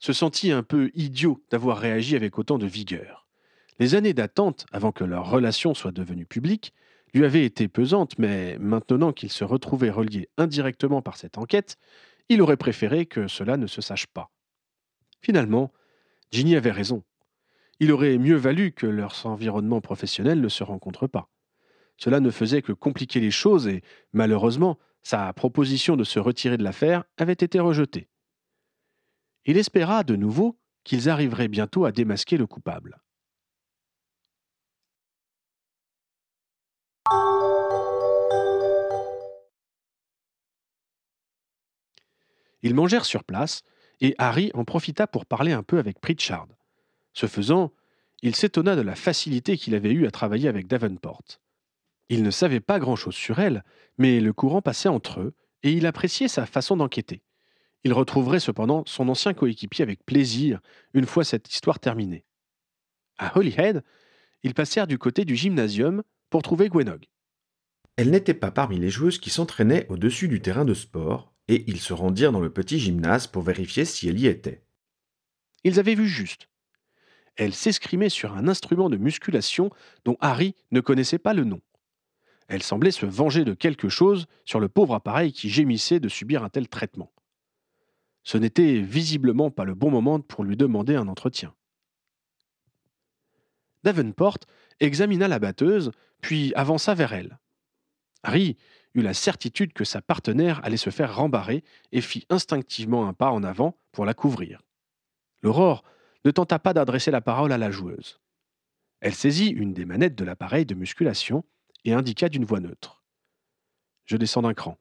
se 0.00 0.12
sentit 0.12 0.50
un 0.50 0.64
peu 0.64 0.90
idiot 0.94 1.40
d'avoir 1.50 1.78
réagi 1.78 2.16
avec 2.16 2.36
autant 2.36 2.58
de 2.58 2.66
vigueur. 2.66 3.28
Les 3.78 3.94
années 3.94 4.12
d'attente 4.12 4.66
avant 4.72 4.90
que 4.90 5.04
leur 5.04 5.30
relation 5.30 5.72
soit 5.72 5.92
devenue 5.92 6.26
publique 6.26 6.74
lui 7.14 7.24
avaient 7.24 7.44
été 7.44 7.68
pesantes, 7.68 8.18
mais 8.18 8.58
maintenant 8.58 9.12
qu'il 9.12 9.30
se 9.30 9.44
retrouvait 9.44 9.90
relié 9.90 10.28
indirectement 10.36 11.00
par 11.00 11.16
cette 11.16 11.38
enquête, 11.38 11.78
il 12.28 12.42
aurait 12.42 12.56
préféré 12.56 13.06
que 13.06 13.28
cela 13.28 13.56
ne 13.56 13.66
se 13.66 13.80
sache 13.80 14.06
pas. 14.06 14.30
Finalement, 15.20 15.72
Ginny 16.30 16.56
avait 16.56 16.70
raison. 16.70 17.04
Il 17.78 17.92
aurait 17.92 18.18
mieux 18.18 18.36
valu 18.36 18.72
que 18.72 18.86
leurs 18.86 19.26
environnements 19.26 19.80
professionnels 19.80 20.40
ne 20.40 20.48
se 20.48 20.64
rencontrent 20.64 21.06
pas. 21.06 21.28
Cela 21.98 22.20
ne 22.20 22.30
faisait 22.30 22.62
que 22.62 22.72
compliquer 22.72 23.20
les 23.20 23.30
choses 23.30 23.68
et, 23.68 23.82
malheureusement, 24.12 24.78
sa 25.02 25.32
proposition 25.32 25.96
de 25.96 26.04
se 26.04 26.18
retirer 26.18 26.56
de 26.56 26.64
l'affaire 26.64 27.04
avait 27.16 27.32
été 27.32 27.60
rejetée. 27.60 28.08
Il 29.44 29.56
espéra 29.56 30.02
de 30.02 30.16
nouveau 30.16 30.58
qu'ils 30.84 31.08
arriveraient 31.08 31.48
bientôt 31.48 31.84
à 31.84 31.92
démasquer 31.92 32.36
le 32.36 32.46
coupable. 32.46 33.00
Ils 42.62 42.74
mangèrent 42.74 43.04
sur 43.04 43.24
place, 43.24 43.62
et 44.00 44.14
Harry 44.18 44.50
en 44.54 44.64
profita 44.64 45.06
pour 45.06 45.26
parler 45.26 45.52
un 45.52 45.62
peu 45.62 45.78
avec 45.78 46.00
Pritchard. 46.00 46.48
Ce 47.12 47.26
faisant, 47.26 47.72
il 48.22 48.34
s'étonna 48.34 48.76
de 48.76 48.82
la 48.82 48.94
facilité 48.94 49.56
qu'il 49.56 49.74
avait 49.74 49.92
eue 49.92 50.06
à 50.06 50.10
travailler 50.10 50.48
avec 50.48 50.66
Davenport. 50.66 51.22
Il 52.08 52.22
ne 52.22 52.30
savait 52.30 52.60
pas 52.60 52.78
grand-chose 52.78 53.14
sur 53.14 53.38
elle, 53.38 53.64
mais 53.98 54.20
le 54.20 54.32
courant 54.32 54.62
passait 54.62 54.88
entre 54.88 55.20
eux, 55.20 55.34
et 55.62 55.72
il 55.72 55.86
appréciait 55.86 56.28
sa 56.28 56.46
façon 56.46 56.76
d'enquêter. 56.76 57.22
Il 57.84 57.92
retrouverait 57.92 58.40
cependant 58.40 58.84
son 58.86 59.08
ancien 59.08 59.34
coéquipier 59.34 59.82
avec 59.82 60.04
plaisir, 60.04 60.60
une 60.94 61.06
fois 61.06 61.24
cette 61.24 61.52
histoire 61.52 61.78
terminée. 61.78 62.24
À 63.18 63.38
Holyhead, 63.38 63.82
ils 64.42 64.54
passèrent 64.54 64.86
du 64.86 64.98
côté 64.98 65.24
du 65.24 65.36
gymnasium 65.36 66.02
pour 66.30 66.42
trouver 66.42 66.68
Gwenog. 66.68 67.06
Elle 67.96 68.10
n'était 68.10 68.34
pas 68.34 68.50
parmi 68.50 68.78
les 68.78 68.90
joueuses 68.90 69.18
qui 69.18 69.30
s'entraînaient 69.30 69.86
au-dessus 69.88 70.28
du 70.28 70.40
terrain 70.40 70.64
de 70.64 70.74
sport, 70.74 71.32
et 71.48 71.64
ils 71.68 71.80
se 71.80 71.92
rendirent 71.92 72.32
dans 72.32 72.40
le 72.40 72.52
petit 72.52 72.78
gymnase 72.78 73.26
pour 73.26 73.42
vérifier 73.42 73.84
si 73.84 74.08
elle 74.08 74.18
y 74.18 74.26
était. 74.26 74.64
Ils 75.64 75.78
avaient 75.78 75.94
vu 75.94 76.08
juste. 76.08 76.48
Elle 77.36 77.54
s'escrimait 77.54 78.08
sur 78.08 78.34
un 78.34 78.48
instrument 78.48 78.88
de 78.88 78.96
musculation 78.96 79.70
dont 80.04 80.16
Harry 80.20 80.54
ne 80.70 80.80
connaissait 80.80 81.18
pas 81.18 81.34
le 81.34 81.44
nom. 81.44 81.60
Elle 82.48 82.62
semblait 82.62 82.92
se 82.92 83.06
venger 83.06 83.44
de 83.44 83.54
quelque 83.54 83.88
chose 83.88 84.26
sur 84.44 84.60
le 84.60 84.68
pauvre 84.68 84.94
appareil 84.94 85.32
qui 85.32 85.50
gémissait 85.50 86.00
de 86.00 86.08
subir 86.08 86.44
un 86.44 86.48
tel 86.48 86.68
traitement. 86.68 87.12
Ce 88.22 88.38
n'était 88.38 88.80
visiblement 88.80 89.50
pas 89.50 89.64
le 89.64 89.74
bon 89.74 89.90
moment 89.90 90.20
pour 90.20 90.44
lui 90.44 90.56
demander 90.56 90.96
un 90.96 91.08
entretien. 91.08 91.54
Davenport 93.84 94.38
examina 94.80 95.28
la 95.28 95.38
batteuse, 95.38 95.92
puis 96.20 96.52
avança 96.54 96.94
vers 96.94 97.12
elle. 97.12 97.38
Harry 98.22 98.56
eut 98.96 99.02
la 99.02 99.14
certitude 99.14 99.72
que 99.72 99.84
sa 99.84 100.00
partenaire 100.00 100.60
allait 100.64 100.76
se 100.76 100.90
faire 100.90 101.14
rembarrer 101.14 101.62
et 101.92 102.00
fit 102.00 102.26
instinctivement 102.30 103.06
un 103.06 103.12
pas 103.12 103.30
en 103.30 103.44
avant 103.44 103.78
pour 103.92 104.06
la 104.06 104.14
couvrir. 104.14 104.62
L'aurore 105.42 105.84
ne 106.24 106.30
tenta 106.30 106.58
pas 106.58 106.72
d'adresser 106.72 107.10
la 107.10 107.20
parole 107.20 107.52
à 107.52 107.58
la 107.58 107.70
joueuse. 107.70 108.20
Elle 109.00 109.14
saisit 109.14 109.50
une 109.50 109.74
des 109.74 109.84
manettes 109.84 110.16
de 110.16 110.24
l'appareil 110.24 110.66
de 110.66 110.74
musculation 110.74 111.44
et 111.84 111.92
indiqua 111.92 112.28
d'une 112.28 112.44
voix 112.44 112.60
neutre. 112.60 113.04
Je 114.06 114.16
descends 114.16 114.42
d'un 114.42 114.54
cran. 114.54 114.78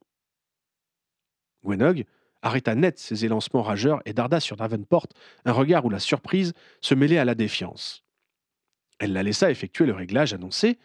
Gwenog 1.64 2.06
arrêta 2.42 2.76
net 2.76 2.98
ses 2.98 3.26
élancements 3.26 3.64
rageurs 3.64 4.02
et 4.06 4.14
darda 4.14 4.40
sur 4.40 4.56
Davenport 4.56 5.08
un 5.46 5.52
regard 5.52 5.84
où 5.84 5.90
la 5.90 6.00
surprise 6.00 6.54
se 6.80 6.96
mêlait 6.96 7.18
à 7.18 7.26
la 7.26 7.36
défiance. 7.36 8.06
Elle 9.00 9.14
la 9.14 9.24
laissa 9.24 9.52
effectuer 9.52 9.86
le 9.86 9.94
réglage 9.94 10.34
annoncé 10.34 10.80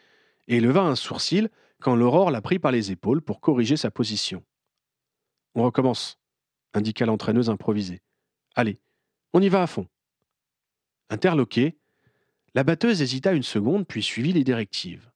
et 0.49 0.59
leva 0.59 0.83
un 0.83 0.97
sourcil 0.97 1.49
quand 1.81 1.97
l'aurore 1.97 2.31
la 2.31 2.43
prit 2.43 2.59
par 2.59 2.73
les 2.73 2.93
épaules 2.93 3.23
pour 3.23 3.41
corriger 3.41 3.77
sa 3.77 3.91
position. 3.91 4.45
On 5.55 5.65
recommence, 5.65 6.19
indiqua 6.75 7.07
l'entraîneuse 7.07 7.51
improvisée. 7.51 8.03
Allez, 8.55 8.79
on 9.33 9.41
y 9.41 9.49
va 9.49 9.63
à 9.63 9.67
fond. 9.67 9.87
Interloquée, 11.09 11.77
la 12.55 12.65
batteuse 12.65 13.03
hésita 13.03 13.33
une 13.33 13.43
seconde 13.43 13.87
puis 13.87 14.03
suivit 14.03 14.33
les 14.33 14.45
directives. 14.45 15.11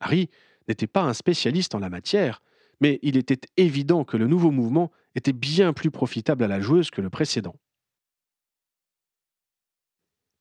Harry 0.00 0.30
n'était 0.68 0.86
pas 0.86 1.02
un 1.02 1.14
spécialiste 1.14 1.74
en 1.74 1.78
la 1.78 1.90
matière, 1.90 2.42
mais 2.80 2.98
il 3.02 3.16
était 3.16 3.40
évident 3.56 4.04
que 4.04 4.16
le 4.16 4.26
nouveau 4.26 4.50
mouvement 4.50 4.92
était 5.14 5.32
bien 5.32 5.72
plus 5.72 5.90
profitable 5.90 6.44
à 6.44 6.48
la 6.48 6.60
joueuse 6.60 6.90
que 6.90 7.00
le 7.00 7.10
précédent. 7.10 7.56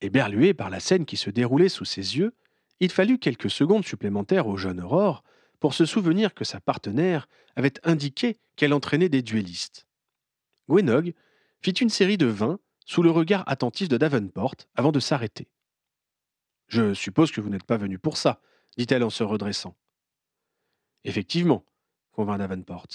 Éberlué 0.01 0.53
par 0.53 0.69
la 0.69 0.79
scène 0.79 1.05
qui 1.05 1.17
se 1.17 1.31
déroulait 1.31 1.69
sous 1.69 1.85
ses 1.85 2.17
yeux, 2.17 2.35
il 2.79 2.91
fallut 2.91 3.17
quelques 3.17 3.49
secondes 3.49 3.85
supplémentaires 3.85 4.47
au 4.47 4.57
jeune 4.57 4.81
Aurore 4.81 5.23
pour 5.59 5.73
se 5.73 5.85
souvenir 5.85 6.33
que 6.33 6.43
sa 6.43 6.59
partenaire 6.59 7.27
avait 7.55 7.73
indiqué 7.83 8.37
qu'elle 8.55 8.73
entraînait 8.73 9.09
des 9.09 9.21
duellistes. 9.21 9.87
Gwenog 10.69 11.13
fit 11.61 11.71
une 11.71 11.89
série 11.89 12.17
de 12.17 12.27
vingt 12.27 12.59
sous 12.85 13.01
le 13.01 13.11
regard 13.11 13.43
attentif 13.47 13.89
de 13.89 13.97
Davenport 13.97 14.55
avant 14.75 14.91
de 14.91 14.99
s'arrêter. 14.99 15.47
Je 16.67 16.93
suppose 16.93 17.31
que 17.31 17.41
vous 17.41 17.49
n'êtes 17.49 17.63
pas 17.63 17.77
venu 17.77 17.97
pour 17.97 18.17
ça, 18.17 18.41
dit-elle 18.77 19.03
en 19.03 19.09
se 19.09 19.23
redressant. 19.23 19.75
Effectivement, 21.03 21.65
convint 22.11 22.37
Davenport. 22.37 22.87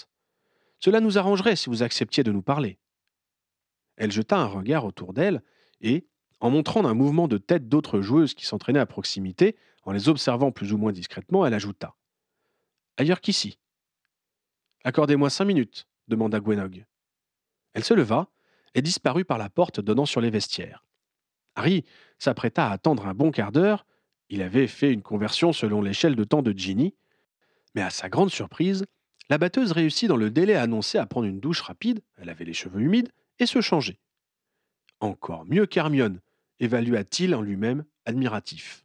Cela 0.79 1.01
nous 1.01 1.19
arrangerait 1.19 1.57
si 1.57 1.71
vous 1.71 1.83
acceptiez 1.83 2.25
de 2.25 2.33
nous 2.33 2.43
parler. 2.43 2.79
Elle 3.97 4.13
jeta 4.13 4.39
un 4.39 4.47
regard 4.47 4.85
autour 4.85 5.13
d'elle 5.13 5.43
et, 5.81 6.07
en 6.41 6.51
montrant 6.51 6.83
d'un 6.83 6.95
mouvement 6.95 7.29
de 7.29 7.39
tête 7.39 7.69
d'autres 7.69 8.01
joueuses 8.01 8.35
qui 8.35 8.47
s'entraînaient 8.47 8.81
à 8.81 8.87
proximité, 8.87 9.57
en 9.85 9.93
les 9.93 10.09
observant 10.09 10.53
plus 10.53 10.73
ou 10.73 10.79
moins 10.79 10.93
discrètement, 10.93 11.47
elle 11.47 11.55
ajouta 11.55 11.95
Ailleurs 12.97 13.21
qu'ici. 13.21 13.59
Accordez-moi 14.85 15.31
cinq 15.31 15.45
minutes, 15.47 15.87
demanda 16.09 16.41
Gwenog. 16.41 16.85
Elle 17.75 17.85
se 17.85 17.95
leva 17.95 18.29
et 18.75 18.83
disparut 18.83 19.25
par 19.25 19.39
la 19.39 19.49
porte 19.49 19.81
donnant 19.81 20.07
sur 20.07 20.21
les 20.21 20.31
vestiaires. 20.31 20.85
Harry 21.55 21.85
s'apprêta 22.19 22.69
à 22.69 22.73
attendre 22.73 23.07
un 23.07 23.15
bon 23.15 23.31
quart 23.31 23.53
d'heure. 23.53 23.87
Il 24.29 24.43
avait 24.43 24.67
fait 24.67 24.93
une 24.93 25.03
conversion 25.03 25.53
selon 25.53 25.83
l'échelle 25.83 26.17
de 26.17 26.25
temps 26.25 26.43
de 26.43 26.53
Ginny. 26.53 26.95
Mais 27.75 27.83
à 27.83 27.91
sa 27.91 28.09
grande 28.09 28.31
surprise, 28.31 28.85
la 29.29 29.39
batteuse 29.39 29.73
réussit 29.73 30.09
dans 30.09 30.17
le 30.17 30.31
délai 30.31 30.55
annoncé 30.55 30.99
à 30.99 31.07
prendre 31.07 31.27
une 31.27 31.41
douche 31.41 31.61
rapide, 31.61 32.03
elle 32.17 32.29
avait 32.29 32.45
les 32.45 32.53
cheveux 32.53 32.81
humides, 32.81 33.11
et 33.39 33.47
se 33.47 33.61
changer. 33.61 33.99
Encore 35.01 35.47
mieux 35.47 35.67
qu'Hermione, 35.67 36.21
évalua-t-il 36.61 37.35
en 37.35 37.41
lui-même, 37.41 37.85
admiratif. 38.05 38.85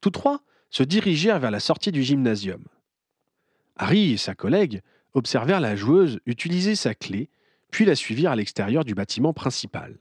Tous 0.00 0.10
trois 0.10 0.42
se 0.70 0.82
dirigèrent 0.82 1.38
vers 1.38 1.50
la 1.50 1.60
sortie 1.60 1.92
du 1.92 2.02
gymnasium. 2.02 2.64
Harry 3.76 4.12
et 4.12 4.16
sa 4.16 4.34
collègue 4.34 4.82
observèrent 5.14 5.60
la 5.60 5.76
joueuse 5.76 6.20
utiliser 6.26 6.74
sa 6.74 6.94
clé, 6.94 7.30
puis 7.70 7.84
la 7.84 7.94
suivirent 7.94 8.32
à 8.32 8.36
l'extérieur 8.36 8.84
du 8.84 8.94
bâtiment 8.94 9.32
principal. 9.32 9.98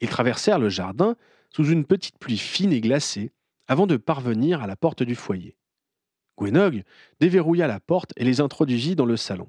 Ils 0.00 0.08
traversèrent 0.08 0.58
le 0.58 0.68
jardin 0.68 1.16
sous 1.50 1.64
une 1.64 1.84
petite 1.84 2.18
pluie 2.18 2.38
fine 2.38 2.72
et 2.72 2.80
glacée 2.80 3.32
avant 3.68 3.86
de 3.86 3.96
parvenir 3.96 4.62
à 4.62 4.66
la 4.66 4.76
porte 4.76 5.02
du 5.02 5.14
foyer. 5.14 5.56
Gwenog 6.36 6.82
déverrouilla 7.20 7.66
la 7.66 7.80
porte 7.80 8.12
et 8.16 8.24
les 8.24 8.40
introduisit 8.40 8.96
dans 8.96 9.06
le 9.06 9.16
salon. 9.16 9.48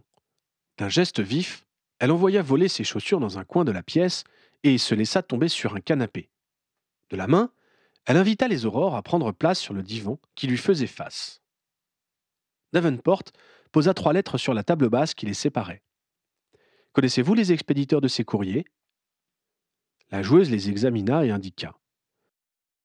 D'un 0.77 0.89
geste 0.89 1.19
vif, 1.19 1.65
elle 1.99 2.11
envoya 2.11 2.41
voler 2.41 2.67
ses 2.67 2.83
chaussures 2.83 3.19
dans 3.19 3.39
un 3.39 3.43
coin 3.43 3.65
de 3.65 3.71
la 3.71 3.83
pièce 3.83 4.23
et 4.63 4.77
se 4.77 4.93
laissa 4.93 5.23
tomber 5.23 5.47
sur 5.47 5.75
un 5.75 5.79
canapé. 5.79 6.29
De 7.09 7.17
la 7.17 7.27
main, 7.27 7.51
elle 8.05 8.17
invita 8.17 8.47
les 8.47 8.65
aurores 8.65 8.95
à 8.95 9.01
prendre 9.01 9.31
place 9.31 9.59
sur 9.59 9.73
le 9.73 9.83
divan 9.83 10.19
qui 10.35 10.47
lui 10.47 10.57
faisait 10.57 10.87
face. 10.87 11.41
Davenport 12.73 13.23
posa 13.71 13.93
trois 13.93 14.13
lettres 14.13 14.37
sur 14.37 14.53
la 14.53 14.63
table 14.63 14.89
basse 14.89 15.13
qui 15.13 15.25
les 15.25 15.33
séparait. 15.33 15.81
Connaissez-vous 16.93 17.33
les 17.33 17.51
expéditeurs 17.51 18.01
de 18.01 18.07
ces 18.07 18.23
courriers? 18.23 18.65
La 20.11 20.21
joueuse 20.21 20.49
les 20.49 20.69
examina 20.69 21.25
et 21.25 21.31
indiqua. 21.31 21.77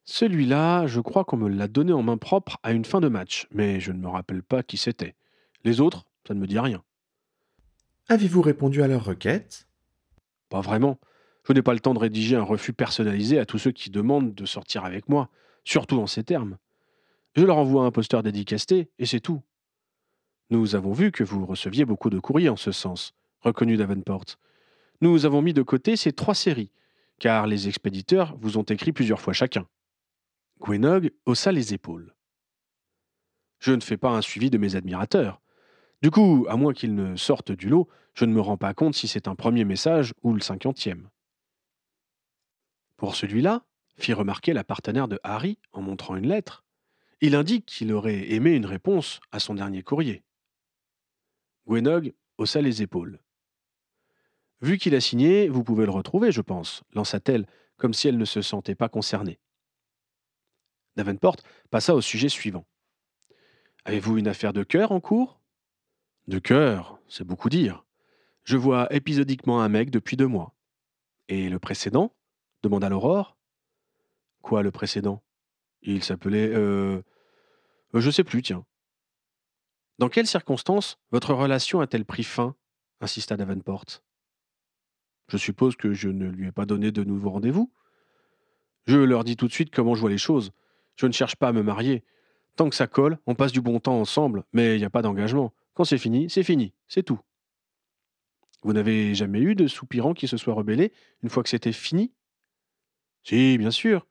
Celui-là, 0.05 0.87
je 0.87 1.00
crois 1.00 1.25
qu'on 1.25 1.37
me 1.37 1.49
l'a 1.49 1.69
donné 1.69 1.93
en 1.93 2.03
main 2.03 2.17
propre 2.17 2.59
à 2.62 2.73
une 2.73 2.85
fin 2.85 3.00
de 3.00 3.09
match, 3.09 3.47
mais 3.53 3.79
je 3.79 3.93
ne 3.93 3.99
me 3.99 4.09
rappelle 4.09 4.43
pas 4.43 4.62
qui 4.62 4.77
c'était. 4.77 5.15
Les 5.62 5.81
autres, 5.81 6.07
ça 6.27 6.35
ne 6.35 6.41
me 6.41 6.47
dit 6.47 6.59
rien. 6.59 6.83
Avez-vous 8.09 8.43
répondu 8.43 8.83
à 8.83 8.89
leur 8.89 9.05
requête? 9.05 9.69
Pas 10.49 10.61
vraiment. 10.61 10.99
Je 11.50 11.54
n'ai 11.57 11.62
pas 11.62 11.75
le 11.75 11.80
temps 11.80 11.95
de 11.95 11.99
rédiger 11.99 12.37
un 12.37 12.45
refus 12.45 12.73
personnalisé 12.73 13.40
à 13.40 13.45
tous 13.45 13.59
ceux 13.59 13.73
qui 13.73 13.90
demandent 13.90 14.33
de 14.33 14.47
sortir 14.47 14.85
avec 14.85 15.09
moi, 15.09 15.28
surtout 15.64 15.99
en 15.99 16.07
ces 16.07 16.23
termes. 16.23 16.59
Je 17.35 17.45
leur 17.45 17.57
envoie 17.57 17.85
un 17.85 17.90
poster 17.90 18.23
dédicacé, 18.23 18.88
et 19.00 19.04
c'est 19.04 19.19
tout. 19.19 19.42
Nous 20.50 20.76
avons 20.76 20.92
vu 20.92 21.11
que 21.11 21.25
vous 21.25 21.45
receviez 21.45 21.85
beaucoup 21.85 22.09
de 22.09 22.21
courriers 22.21 22.50
en 22.50 22.57
ce 22.57 22.71
sens, 22.71 23.14
reconnut 23.40 23.76
Davenport. 23.76 24.26
Nous 25.00 25.26
avons 25.26 25.42
mis 25.42 25.52
de 25.52 25.62
côté 25.62 25.97
ces 25.97 26.12
trois 26.12 26.37
séries, 26.37 26.71
car 27.19 27.49
les 27.49 27.66
expéditeurs 27.66 28.37
vous 28.38 28.57
ont 28.57 28.62
écrit 28.62 28.92
plusieurs 28.92 29.21
fois 29.21 29.33
chacun. 29.33 29.66
Gwenog 30.61 31.11
haussa 31.26 31.50
les 31.50 31.75
épaules. 31.75 32.14
Je 33.59 33.73
ne 33.73 33.80
fais 33.80 33.97
pas 33.97 34.11
un 34.11 34.23
suivi 34.23 34.50
de 34.50 34.59
mes 34.59 34.76
admirateurs. 34.76 35.40
Du 36.00 36.12
coup, 36.12 36.47
à 36.49 36.54
moins 36.54 36.75
qu'ils 36.75 36.95
ne 36.95 37.16
sortent 37.16 37.50
du 37.50 37.69
lot, 37.69 37.88
je 38.14 38.25
ne 38.25 38.33
me 38.33 38.40
rends 38.40 38.57
pas 38.57 38.73
compte 38.73 38.95
si 38.95 39.09
c'est 39.09 39.26
un 39.26 39.35
premier 39.35 39.64
message 39.64 40.14
ou 40.23 40.33
le 40.33 40.40
cinquantième. 40.40 41.09
Pour 43.00 43.16
celui-là, 43.16 43.64
fit 43.97 44.12
remarquer 44.12 44.52
la 44.52 44.62
partenaire 44.62 45.09
de 45.09 45.19
Harry 45.23 45.59
en 45.73 45.80
montrant 45.80 46.16
une 46.16 46.28
lettre, 46.28 46.64
il 47.23 47.35
indique 47.35 47.64
qu'il 47.64 47.95
aurait 47.95 48.30
aimé 48.33 48.50
une 48.50 48.66
réponse 48.66 49.21
à 49.33 49.40
son 49.40 49.54
dernier 49.54 49.83
courrier. 49.83 50.23
Gwenog 51.66 52.12
haussa 52.37 52.61
les 52.61 52.83
épaules. 52.83 53.19
Vu 54.61 54.76
qu'il 54.76 54.95
a 54.95 55.00
signé, 55.00 55.49
vous 55.49 55.64
pouvez 55.64 55.87
le 55.87 55.90
retrouver, 55.90 56.30
je 56.30 56.42
pense, 56.42 56.83
lança-t-elle, 56.92 57.47
comme 57.78 57.95
si 57.95 58.07
elle 58.07 58.19
ne 58.19 58.26
se 58.26 58.42
sentait 58.42 58.75
pas 58.75 58.90
concernée. 58.90 59.40
Davenport 60.97 61.37
passa 61.71 61.95
au 61.95 62.02
sujet 62.02 62.28
suivant. 62.28 62.66
Avez-vous 63.87 64.19
une 64.19 64.28
affaire 64.28 64.52
de 64.52 64.62
cœur 64.62 64.92
en 64.92 65.00
cours? 65.00 65.40
De 66.28 66.38
cœur, 66.38 67.00
c'est 67.09 67.25
beaucoup 67.25 67.49
dire. 67.49 67.83
Je 68.45 68.59
vois 68.59 68.95
épisodiquement 68.95 69.62
un 69.62 69.71
mec 69.71 69.88
depuis 69.88 70.19
deux 70.19 70.26
mois. 70.26 70.54
Et 71.28 71.49
le 71.49 71.59
précédent? 71.59 72.12
Demanda 72.62 72.88
l'Aurore. 72.88 73.37
Quoi, 74.43 74.62
le 74.62 74.71
précédent? 74.71 75.23
Il 75.83 76.02
s'appelait. 76.05 76.50
Euh... 76.55 77.02
Je 77.95 78.11
sais 78.11 78.25
plus, 78.25 78.43
tiens. 78.43 78.64
Dans 79.99 80.09
quelles 80.09 80.26
circonstances 80.26 80.99
votre 81.11 81.35
relation 81.35 81.81
a-t-elle 81.81 82.05
pris 82.05 82.25
fin? 82.25 82.55
insista 83.00 83.37
Davenport. 83.37 84.02
Je 85.29 85.37
suppose 85.37 85.76
que 85.76 85.93
je 85.93 86.09
ne 86.09 86.29
lui 86.29 86.49
ai 86.49 86.52
pas 86.52 86.67
donné 86.67 86.90
de 86.90 87.05
nouveaux 87.05 87.31
rendez-vous. 87.31 87.73
Je 88.87 88.97
leur 88.97 89.25
dis 89.25 89.37
tout 89.37 89.47
de 89.47 89.52
suite 89.52 89.75
comment 89.75 89.95
je 89.95 90.00
vois 90.00 90.11
les 90.11 90.19
choses. 90.19 90.52
Je 90.97 91.07
ne 91.07 91.12
cherche 91.12 91.37
pas 91.37 91.49
à 91.49 91.52
me 91.52 91.62
marier. 91.62 92.05
Tant 92.57 92.69
que 92.69 92.75
ça 92.75 92.87
colle, 92.87 93.19
on 93.26 93.35
passe 93.35 93.52
du 93.52 93.61
bon 93.61 93.79
temps 93.79 94.00
ensemble, 94.00 94.45
mais 94.52 94.76
il 94.76 94.79
n'y 94.79 94.85
a 94.85 94.90
pas 94.90 95.02
d'engagement. 95.02 95.52
Quand 95.75 95.85
c'est 95.85 95.99
fini, 95.99 96.29
c'est 96.29 96.43
fini, 96.43 96.75
c'est 96.88 97.02
tout. 97.02 97.21
Vous 98.62 98.73
n'avez 98.73 99.14
jamais 99.14 99.40
eu 99.40 99.55
de 99.55 99.67
soupirant 99.67 100.12
qui 100.12 100.29
se 100.29 100.37
soit 100.37 100.55
rebellé 100.55 100.93
une 101.23 101.31
fois 101.31 101.43
que 101.43 101.49
c'était 101.49 101.73
fini? 101.73 102.12
Si, 103.25 103.59
bien 103.59 103.71
sûr. 103.71 104.07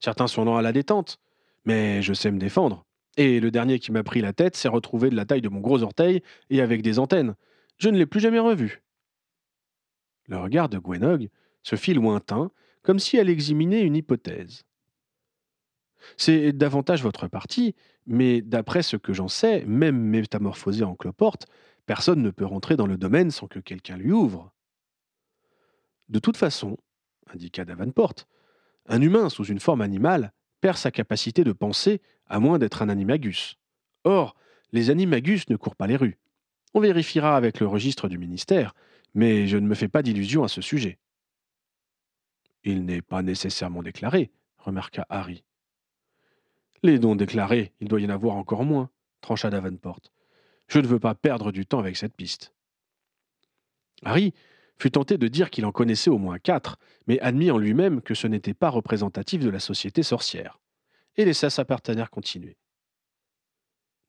Certains 0.00 0.26
sont 0.26 0.44
lents 0.44 0.56
à 0.56 0.62
la 0.62 0.72
détente, 0.72 1.20
mais 1.64 2.02
je 2.02 2.12
sais 2.12 2.30
me 2.30 2.38
défendre. 2.38 2.84
Et 3.16 3.40
le 3.40 3.50
dernier 3.50 3.78
qui 3.78 3.92
m'a 3.92 4.02
pris 4.02 4.20
la 4.20 4.32
tête 4.32 4.56
s'est 4.56 4.68
retrouvé 4.68 5.10
de 5.10 5.16
la 5.16 5.24
taille 5.24 5.42
de 5.42 5.48
mon 5.48 5.60
gros 5.60 5.82
orteil 5.82 6.22
et 6.50 6.60
avec 6.60 6.82
des 6.82 6.98
antennes. 6.98 7.34
Je 7.78 7.88
ne 7.88 7.98
l'ai 7.98 8.06
plus 8.06 8.20
jamais 8.20 8.38
revu. 8.38 8.82
Le 10.28 10.38
regard 10.38 10.68
de 10.68 10.78
Gwenog 10.78 11.28
se 11.62 11.76
fit 11.76 11.94
lointain, 11.94 12.50
comme 12.82 12.98
si 12.98 13.16
elle 13.16 13.28
examinait 13.28 13.82
une 13.82 13.96
hypothèse. 13.96 14.64
C'est 16.16 16.52
davantage 16.52 17.02
votre 17.02 17.28
parti, 17.28 17.74
mais 18.06 18.40
d'après 18.40 18.82
ce 18.82 18.96
que 18.96 19.12
j'en 19.12 19.28
sais, 19.28 19.64
même 19.66 19.98
métamorphosé 19.98 20.82
en 20.82 20.96
cloporte, 20.96 21.46
personne 21.86 22.22
ne 22.22 22.30
peut 22.30 22.44
rentrer 22.44 22.76
dans 22.76 22.86
le 22.86 22.96
domaine 22.96 23.30
sans 23.30 23.46
que 23.46 23.60
quelqu'un 23.60 23.96
lui 23.96 24.10
ouvre. 24.10 24.52
De 26.08 26.18
toute 26.18 26.36
façon, 26.36 26.76
indiqua 27.32 27.64
Davenport, 27.64 28.14
un 28.86 29.00
humain 29.00 29.28
sous 29.28 29.44
une 29.44 29.60
forme 29.60 29.80
animale 29.80 30.32
perd 30.60 30.76
sa 30.76 30.90
capacité 30.90 31.44
de 31.44 31.52
penser 31.52 32.00
à 32.26 32.38
moins 32.40 32.58
d'être 32.58 32.82
un 32.82 32.88
animagus. 32.88 33.56
Or, 34.04 34.34
les 34.72 34.90
animagus 34.90 35.48
ne 35.48 35.56
courent 35.56 35.76
pas 35.76 35.86
les 35.86 35.96
rues. 35.96 36.18
On 36.74 36.80
vérifiera 36.80 37.36
avec 37.36 37.60
le 37.60 37.66
registre 37.66 38.08
du 38.08 38.18
ministère, 38.18 38.74
mais 39.14 39.46
je 39.46 39.58
ne 39.58 39.66
me 39.66 39.74
fais 39.74 39.88
pas 39.88 40.02
d'illusions 40.02 40.44
à 40.44 40.48
ce 40.48 40.62
sujet. 40.62 40.98
Il 42.64 42.84
n'est 42.84 43.02
pas 43.02 43.22
nécessairement 43.22 43.82
déclaré, 43.82 44.30
remarqua 44.58 45.06
Harry. 45.08 45.44
Les 46.82 46.98
dons 46.98 47.16
déclarés, 47.16 47.72
il 47.80 47.88
doit 47.88 48.00
y 48.00 48.06
en 48.06 48.10
avoir 48.10 48.36
encore 48.36 48.64
moins, 48.64 48.90
trancha 49.20 49.50
Davenport. 49.50 50.00
Je 50.68 50.78
ne 50.78 50.86
veux 50.86 50.98
pas 50.98 51.14
perdre 51.14 51.52
du 51.52 51.66
temps 51.66 51.80
avec 51.80 51.96
cette 51.96 52.14
piste. 52.14 52.54
Harry 54.04 54.32
fut 54.82 54.90
tenté 54.90 55.16
de 55.16 55.28
dire 55.28 55.50
qu'il 55.50 55.64
en 55.64 55.70
connaissait 55.70 56.10
au 56.10 56.18
moins 56.18 56.40
quatre, 56.40 56.76
mais 57.06 57.20
admit 57.20 57.52
en 57.52 57.58
lui-même 57.58 58.02
que 58.02 58.14
ce 58.14 58.26
n'était 58.26 58.52
pas 58.52 58.68
représentatif 58.68 59.40
de 59.40 59.48
la 59.48 59.60
société 59.60 60.02
sorcière, 60.02 60.58
et 61.14 61.24
laissa 61.24 61.50
sa 61.50 61.64
partenaire 61.64 62.10
continuer. 62.10 62.56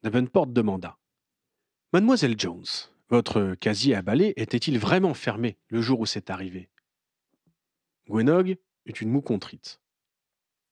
Davenport 0.02 0.48
demanda 0.48 0.98
Mademoiselle 1.94 2.40
Jones, 2.40 2.66
votre 3.10 3.54
casier 3.54 3.94
à 3.94 4.02
balai 4.02 4.34
était-il 4.36 4.80
vraiment 4.80 5.14
fermé 5.14 5.60
le 5.68 5.80
jour 5.80 6.00
où 6.00 6.08
c'est 6.08 6.32
arrivé? 6.32 6.72
Gwenog 8.10 8.58
eut 8.88 8.92
une 9.00 9.12
moue 9.12 9.22
contrite. 9.22 9.80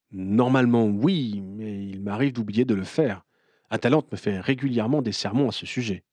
Normalement, 0.10 0.86
oui, 0.86 1.42
mais 1.42 1.86
il 1.86 2.02
m'arrive 2.02 2.34
d'oublier 2.34 2.66
de 2.66 2.74
le 2.74 2.86
faire. 2.86 3.24
Atalante 3.70 4.12
me 4.12 4.18
fait 4.18 4.40
régulièrement 4.40 5.04
des 5.04 5.12
sermons 5.12 5.50
à 5.50 5.52
ce 5.52 5.68
sujet. 5.68 6.04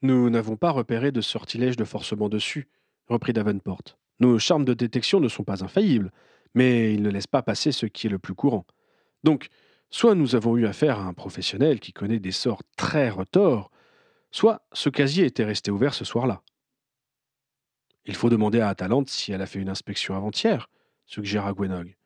Nous 0.00 0.30
n'avons 0.30 0.56
pas 0.56 0.70
repéré 0.70 1.10
de 1.10 1.20
sortilège 1.20 1.76
de 1.76 1.84
forcement 1.84 2.28
dessus, 2.28 2.68
reprit 3.08 3.32
Davenport. 3.32 3.98
Nos 4.20 4.38
charmes 4.38 4.64
de 4.64 4.74
détection 4.74 5.18
ne 5.18 5.28
sont 5.28 5.44
pas 5.44 5.64
infaillibles, 5.64 6.12
mais 6.54 6.94
ils 6.94 7.02
ne 7.02 7.10
laissent 7.10 7.26
pas 7.26 7.42
passer 7.42 7.72
ce 7.72 7.86
qui 7.86 8.06
est 8.06 8.10
le 8.10 8.18
plus 8.18 8.34
courant. 8.34 8.64
Donc, 9.24 9.48
soit 9.90 10.14
nous 10.14 10.36
avons 10.36 10.56
eu 10.56 10.66
affaire 10.66 11.00
à 11.00 11.04
un 11.04 11.14
professionnel 11.14 11.80
qui 11.80 11.92
connaît 11.92 12.20
des 12.20 12.32
sorts 12.32 12.62
très 12.76 13.10
retors, 13.10 13.70
soit 14.30 14.62
ce 14.72 14.88
casier 14.88 15.24
était 15.24 15.44
resté 15.44 15.70
ouvert 15.70 15.94
ce 15.94 16.04
soir-là. 16.04 16.42
Il 18.04 18.14
faut 18.14 18.30
demander 18.30 18.60
à 18.60 18.68
Atalante 18.68 19.08
si 19.08 19.32
elle 19.32 19.42
a 19.42 19.46
fait 19.46 19.58
une 19.58 19.68
inspection 19.68 20.14
avant-hier, 20.14 20.70
suggéra 21.06 21.52
Gwenog. 21.52 21.96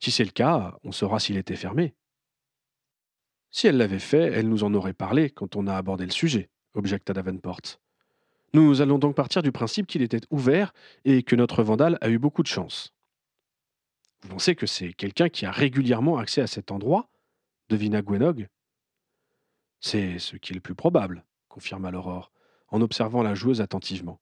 Si 0.00 0.10
c'est 0.10 0.24
le 0.24 0.30
cas, 0.30 0.76
on 0.82 0.92
saura 0.92 1.20
s'il 1.20 1.36
était 1.36 1.56
fermé. 1.56 1.94
Si 3.50 3.66
elle 3.66 3.76
l'avait 3.76 3.98
fait, 3.98 4.32
elle 4.32 4.48
nous 4.48 4.64
en 4.64 4.74
aurait 4.74 4.92
parlé 4.92 5.30
quand 5.30 5.56
on 5.56 5.66
a 5.66 5.74
abordé 5.74 6.04
le 6.04 6.12
sujet, 6.12 6.50
objecta 6.78 7.12
Davenport. 7.12 7.78
Nous 8.54 8.80
allons 8.80 8.98
donc 8.98 9.14
partir 9.14 9.42
du 9.42 9.52
principe 9.52 9.86
qu'il 9.86 10.02
était 10.02 10.20
ouvert 10.30 10.72
et 11.04 11.22
que 11.22 11.36
notre 11.36 11.62
vandale 11.62 11.98
a 12.00 12.08
eu 12.08 12.18
beaucoup 12.18 12.42
de 12.42 12.48
chance. 12.48 12.94
Vous 14.22 14.30
pensez 14.30 14.54
que 14.54 14.66
c'est 14.66 14.94
quelqu'un 14.94 15.28
qui 15.28 15.44
a 15.44 15.50
régulièrement 15.50 16.18
accès 16.18 16.40
à 16.40 16.46
cet 16.46 16.70
endroit? 16.70 17.08
devina 17.68 18.00
Gwenog. 18.00 18.48
C'est 19.80 20.18
ce 20.18 20.36
qui 20.36 20.52
est 20.52 20.54
le 20.54 20.60
plus 20.60 20.74
probable, 20.74 21.24
confirma 21.48 21.90
l'Aurore, 21.90 22.32
en 22.68 22.80
observant 22.80 23.22
la 23.22 23.34
joueuse 23.34 23.60
attentivement. 23.60 24.20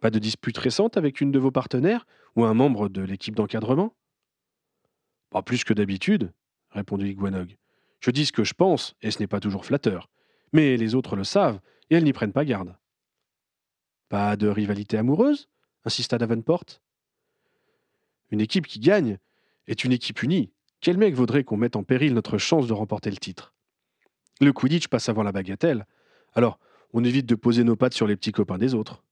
Pas 0.00 0.10
de 0.10 0.18
dispute 0.18 0.58
récente 0.58 0.96
avec 0.96 1.20
une 1.20 1.32
de 1.32 1.38
vos 1.38 1.50
partenaires 1.50 2.06
ou 2.36 2.44
un 2.44 2.54
membre 2.54 2.88
de 2.88 3.02
l'équipe 3.02 3.34
d'encadrement? 3.34 3.96
Pas 5.30 5.42
plus 5.42 5.64
que 5.64 5.74
d'habitude, 5.74 6.32
répondit 6.70 7.14
Gwenog. 7.14 7.56
Je 8.00 8.10
dis 8.10 8.26
ce 8.26 8.32
que 8.32 8.44
je 8.44 8.54
pense, 8.54 8.94
et 9.02 9.10
ce 9.10 9.18
n'est 9.18 9.26
pas 9.26 9.40
toujours 9.40 9.64
flatteur. 9.64 10.08
Mais 10.52 10.76
les 10.76 10.94
autres 10.94 11.16
le 11.16 11.24
savent, 11.24 11.60
et 11.88 11.96
elles 11.96 12.04
n'y 12.04 12.12
prennent 12.12 12.32
pas 12.32 12.44
garde. 12.44 12.76
Pas 14.08 14.36
de 14.36 14.48
rivalité 14.48 14.96
amoureuse? 14.96 15.48
insista 15.84 16.18
Davenport. 16.18 16.64
Une 18.30 18.40
équipe 18.40 18.66
qui 18.66 18.80
gagne 18.80 19.18
est 19.66 19.84
une 19.84 19.92
équipe 19.92 20.22
unie. 20.22 20.52
Quel 20.80 20.98
mec 20.98 21.14
vaudrait 21.14 21.44
qu'on 21.44 21.56
mette 21.56 21.76
en 21.76 21.84
péril 21.84 22.14
notre 22.14 22.38
chance 22.38 22.66
de 22.66 22.72
remporter 22.72 23.10
le 23.10 23.16
titre? 23.16 23.54
Le 24.40 24.52
Quidditch 24.52 24.88
passe 24.88 25.08
avant 25.08 25.22
la 25.22 25.32
bagatelle. 25.32 25.86
Alors, 26.34 26.58
on 26.92 27.04
évite 27.04 27.26
de 27.26 27.34
poser 27.34 27.64
nos 27.64 27.76
pattes 27.76 27.94
sur 27.94 28.06
les 28.06 28.16
petits 28.16 28.32
copains 28.32 28.58
des 28.58 28.74
autres. 28.74 29.04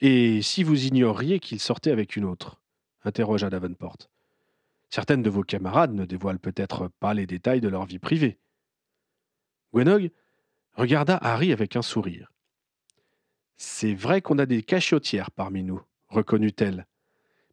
Et 0.00 0.42
si 0.42 0.62
vous 0.62 0.86
ignoriez 0.86 1.40
qu'il 1.40 1.60
sortait 1.60 1.90
avec 1.90 2.16
une 2.16 2.24
autre? 2.24 2.60
interrogea 3.04 3.50
Davenport. 3.50 3.96
Certaines 4.90 5.22
de 5.22 5.30
vos 5.30 5.42
camarades 5.42 5.94
ne 5.94 6.04
dévoilent 6.04 6.38
peut-être 6.38 6.88
pas 7.00 7.14
les 7.14 7.26
détails 7.26 7.60
de 7.60 7.68
leur 7.68 7.86
vie 7.86 7.98
privée. 7.98 8.38
Gwenog 9.72 10.10
regarda 10.74 11.16
Harry 11.16 11.52
avec 11.52 11.76
un 11.76 11.82
sourire. 11.82 12.32
C'est 13.56 13.94
vrai 13.94 14.22
qu'on 14.22 14.38
a 14.38 14.46
des 14.46 14.62
cachottières 14.62 15.30
parmi 15.30 15.62
nous, 15.62 15.82
reconnut-elle. 16.08 16.86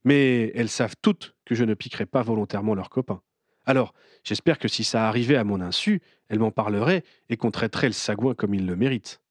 Mais 0.04 0.52
elles 0.56 0.70
savent 0.70 0.96
toutes 1.02 1.36
que 1.46 1.54
je 1.54 1.66
ne 1.66 1.74
piquerai 1.74 2.06
pas 2.06 2.22
volontairement 2.22 2.76
leurs 2.76 2.90
copains. 2.90 3.22
Alors, 3.66 3.94
j'espère 4.24 4.60
que 4.60 4.70
si 4.70 4.86
ça 4.86 5.08
arrivait 5.10 5.36
à 5.36 5.44
mon 5.44 5.60
insu, 5.60 6.02
elles 6.30 6.40
m'en 6.40 6.52
parleraient 6.52 7.04
et 7.28 7.36
qu'on 7.36 7.52
traiterait 7.52 7.88
le 7.88 7.94
sagouin 7.94 8.34
comme 8.34 8.54
il 8.54 8.66
le 8.66 8.78
mérite. 8.78 9.22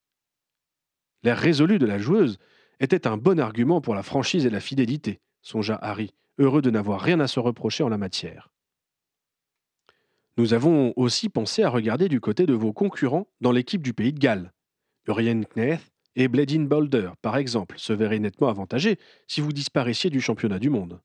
L'air 1.23 1.37
résolu 1.37 1.79
de 1.79 1.87
la 1.87 1.97
joueuse 1.97 2.37
était 2.79 3.07
un 3.07 3.17
bon 3.17 3.39
argument 3.39 3.81
pour 3.81 3.95
la 3.95 4.03
franchise 4.03 4.45
et 4.45 4.51
la 4.51 4.59
fidélité, 4.59 5.19
songea 5.41 5.79
Harry, 5.81 6.13
heureux 6.37 6.61
de 6.61 6.69
n'avoir 6.69 7.01
rien 7.01 7.19
à 7.19 7.27
se 7.27 7.39
reprocher 7.39 7.83
en 7.83 7.89
la 7.89 7.97
matière. 7.97 8.51
Nous 10.37 10.53
avons 10.53 10.93
aussi 10.95 11.29
pensé 11.29 11.63
à 11.63 11.69
regarder 11.69 12.09
du 12.09 12.21
côté 12.21 12.45
de 12.45 12.53
vos 12.53 12.71
concurrents 12.71 13.27
dans 13.41 13.51
l'équipe 13.51 13.81
du 13.81 13.93
pays 13.93 14.13
de 14.13 14.19
Galles. 14.19 14.53
Urien 15.07 15.41
Kneth 15.41 15.81
et 16.15 16.27
Bledin 16.27 16.63
Boulder, 16.63 17.11
par 17.23 17.37
exemple, 17.37 17.79
se 17.79 17.91
verraient 17.91 18.19
nettement 18.19 18.47
avantagés 18.47 18.99
si 19.27 19.41
vous 19.41 19.51
disparaissiez 19.51 20.11
du 20.11 20.21
championnat 20.21 20.59
du 20.59 20.69
monde. 20.69 21.01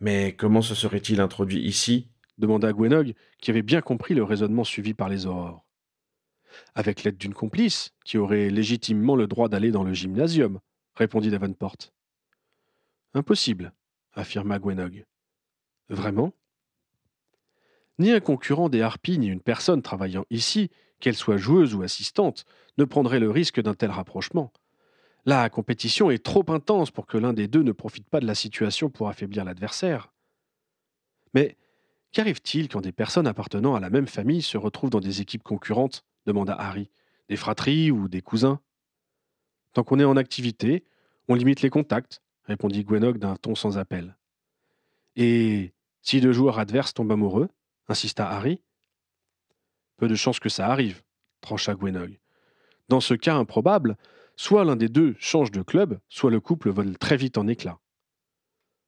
Mais 0.00 0.36
comment 0.36 0.62
se 0.62 0.76
serait-il 0.76 1.20
introduit 1.20 1.60
ici? 1.60 2.08
demanda 2.38 2.72
Gwenog, 2.72 3.14
qui 3.38 3.50
avait 3.50 3.62
bien 3.62 3.80
compris 3.80 4.14
le 4.14 4.22
raisonnement 4.22 4.62
suivi 4.62 4.94
par 4.94 5.08
les 5.08 5.26
aurores. 5.26 5.64
Avec 6.76 7.02
l'aide 7.02 7.18
d'une 7.18 7.34
complice, 7.34 7.92
qui 8.04 8.16
aurait 8.16 8.48
légitimement 8.48 9.16
le 9.16 9.26
droit 9.26 9.48
d'aller 9.48 9.72
dans 9.72 9.82
le 9.82 9.92
gymnasium, 9.92 10.60
répondit 10.94 11.30
Davenport. 11.30 11.76
Impossible, 13.14 13.72
affirma 14.12 14.60
Gwenog. 14.60 15.04
Vraiment? 15.88 16.32
Ni 17.98 18.12
un 18.12 18.20
concurrent 18.20 18.68
des 18.68 18.82
harpies, 18.82 19.18
ni 19.18 19.26
une 19.26 19.40
personne 19.40 19.82
travaillant 19.82 20.24
ici, 20.30 20.70
qu'elle 21.00 21.16
soit 21.16 21.36
joueuse 21.36 21.74
ou 21.74 21.82
assistante, 21.82 22.44
ne 22.76 22.84
prendrait 22.84 23.20
le 23.20 23.30
risque 23.30 23.60
d'un 23.60 23.74
tel 23.74 23.90
rapprochement. 23.90 24.52
La 25.26 25.50
compétition 25.50 26.10
est 26.10 26.24
trop 26.24 26.44
intense 26.48 26.90
pour 26.90 27.06
que 27.06 27.18
l'un 27.18 27.32
des 27.32 27.48
deux 27.48 27.62
ne 27.62 27.72
profite 27.72 28.08
pas 28.08 28.20
de 28.20 28.26
la 28.26 28.34
situation 28.34 28.88
pour 28.88 29.08
affaiblir 29.08 29.44
l'adversaire. 29.44 30.12
Mais 31.34 31.56
qu'arrive-t-il 32.12 32.68
quand 32.68 32.80
des 32.80 32.92
personnes 32.92 33.26
appartenant 33.26 33.74
à 33.74 33.80
la 33.80 33.90
même 33.90 34.06
famille 34.06 34.42
se 34.42 34.56
retrouvent 34.56 34.90
dans 34.90 35.00
des 35.00 35.20
équipes 35.20 35.42
concurrentes? 35.42 36.04
demanda 36.24 36.54
Harry. 36.54 36.90
Des 37.28 37.36
fratries 37.36 37.90
ou 37.90 38.08
des 38.08 38.22
cousins? 38.22 38.60
Tant 39.72 39.82
qu'on 39.84 39.98
est 39.98 40.04
en 40.04 40.16
activité, 40.16 40.84
on 41.28 41.34
limite 41.34 41.62
les 41.62 41.70
contacts, 41.70 42.22
répondit 42.44 42.84
Gwenog 42.84 43.18
d'un 43.18 43.36
ton 43.36 43.54
sans 43.54 43.76
appel. 43.76 44.16
Et 45.16 45.74
si 46.00 46.20
deux 46.20 46.32
joueurs 46.32 46.58
adverses 46.58 46.94
tombent 46.94 47.12
amoureux? 47.12 47.48
Insista 47.88 48.30
Harry. 48.30 48.60
Peu 49.96 50.08
de 50.08 50.14
chances 50.14 50.40
que 50.40 50.48
ça 50.48 50.68
arrive, 50.68 51.02
trancha 51.40 51.74
Gwenog. 51.74 52.18
Dans 52.88 53.00
ce 53.00 53.14
cas 53.14 53.34
improbable, 53.34 53.96
soit 54.36 54.64
l'un 54.64 54.76
des 54.76 54.88
deux 54.88 55.16
change 55.18 55.50
de 55.50 55.62
club, 55.62 55.98
soit 56.08 56.30
le 56.30 56.40
couple 56.40 56.70
vole 56.70 56.96
très 56.96 57.16
vite 57.16 57.38
en 57.38 57.46
éclats. 57.46 57.80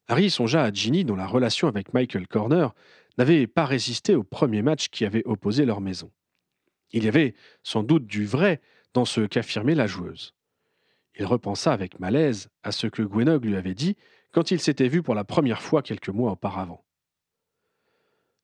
Harry 0.07 0.31
songea 0.31 0.63
à 0.63 0.73
Ginny 0.73 1.05
dont 1.05 1.17
la 1.17 1.27
relation 1.27 1.69
avec 1.69 1.95
Michael 1.95 2.27
Corner 2.27 2.75
n'avait 3.19 3.47
pas 3.47 3.65
résisté 3.65 4.15
au 4.15 4.23
premier 4.23 4.63
match 4.63 4.89
qui 4.89 5.05
avait 5.05 5.25
opposé 5.25 5.65
leur 5.65 5.81
maison. 5.81 6.11
Il 6.93 7.05
y 7.05 7.09
avait 7.09 7.35
sans 7.63 7.83
doute 7.83 8.07
du 8.07 8.27
vrai 8.27 8.61
dans 8.95 9.05
ce 9.05 9.21
qu'affirmait 9.21 9.75
la 9.75 9.87
joueuse. 9.87 10.35
Il 11.17 11.27
repensa 11.27 11.73
avec 11.73 12.01
malaise 12.01 12.49
à 12.63 12.73
ce 12.73 12.87
que 12.87 13.03
Gwenog 13.03 13.45
lui 13.45 13.57
avait 13.57 13.75
dit 13.75 13.97
quand 14.33 14.51
il 14.51 14.61
s'était 14.61 14.89
vu 14.89 15.03
pour 15.03 15.15
la 15.15 15.25
première 15.25 15.63
fois 15.63 15.83
quelques 15.83 16.09
mois 16.09 16.33
auparavant. 16.33 16.85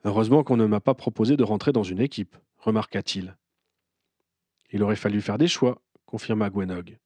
Heureusement 0.04 0.44
qu'on 0.44 0.56
ne 0.56 0.66
m'a 0.66 0.80
pas 0.80 0.94
proposé 0.94 1.36
de 1.36 1.44
rentrer 1.44 1.72
dans 1.72 1.82
une 1.82 2.00
équipe, 2.00 2.36
remarqua-t-il. 2.58 3.36
Il 4.70 4.82
aurait 4.82 4.96
fallu 4.96 5.20
faire 5.20 5.38
des 5.38 5.48
choix, 5.48 5.80
confirma 6.04 6.50
Gwenog. 6.50 6.98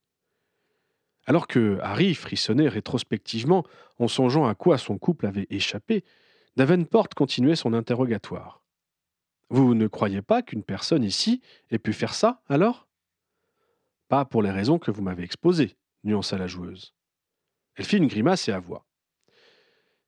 Alors 1.26 1.46
que 1.46 1.78
Harry 1.82 2.14
frissonnait 2.14 2.68
rétrospectivement 2.68 3.64
en 3.98 4.08
songeant 4.08 4.46
à 4.46 4.54
quoi 4.54 4.78
son 4.78 4.98
couple 4.98 5.26
avait 5.26 5.46
échappé, 5.50 6.04
Davenport 6.56 7.08
continuait 7.10 7.56
son 7.56 7.74
interrogatoire. 7.74 8.62
Vous 9.48 9.74
ne 9.74 9.86
croyez 9.86 10.22
pas 10.22 10.42
qu'une 10.42 10.62
personne 10.62 11.04
ici 11.04 11.40
ait 11.70 11.78
pu 11.78 11.92
faire 11.92 12.14
ça, 12.14 12.42
alors 12.48 12.88
Pas 14.08 14.24
pour 14.24 14.42
les 14.42 14.50
raisons 14.50 14.78
que 14.78 14.90
vous 14.90 15.02
m'avez 15.02 15.22
exposées, 15.22 15.76
nuança 16.04 16.38
la 16.38 16.46
joueuse. 16.46 16.94
Elle 17.76 17.84
fit 17.84 17.98
une 17.98 18.08
grimace 18.08 18.48
et 18.48 18.52
avoua. 18.52 18.84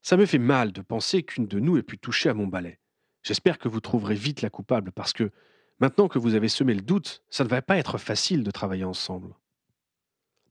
Ça 0.03 0.17
me 0.17 0.27
fait 0.27 0.39
mal 0.39 0.73
de 0.73 0.83
penser 0.83 1.23
qu'une 1.23 1.47
de 1.47 1.61
nous 1.61 1.79
ait 1.79 1.83
pu 1.83 1.97
toucher 1.97 2.29
à 2.29 2.35
mon 2.35 2.49
balai. 2.49 2.81
J'espère 3.23 3.59
que 3.59 3.69
vous 3.69 3.81
trouverez 3.81 4.17
vite 4.17 4.43
la 4.43 4.51
coupable, 4.51 4.91
parce 4.91 5.13
que, 5.13 5.31
maintenant 5.79 6.09
que 6.09 6.19
vous 6.19 6.35
avez 6.35 6.49
semé 6.49 6.75
le 6.75 6.83
doute, 6.83 7.23
ça 7.31 7.45
ne 7.45 7.49
va 7.49 7.63
pas 7.63 7.79
être 7.79 7.99
facile 7.99 8.43
de 8.43 8.51
travailler 8.51 8.85
ensemble. 8.85 9.33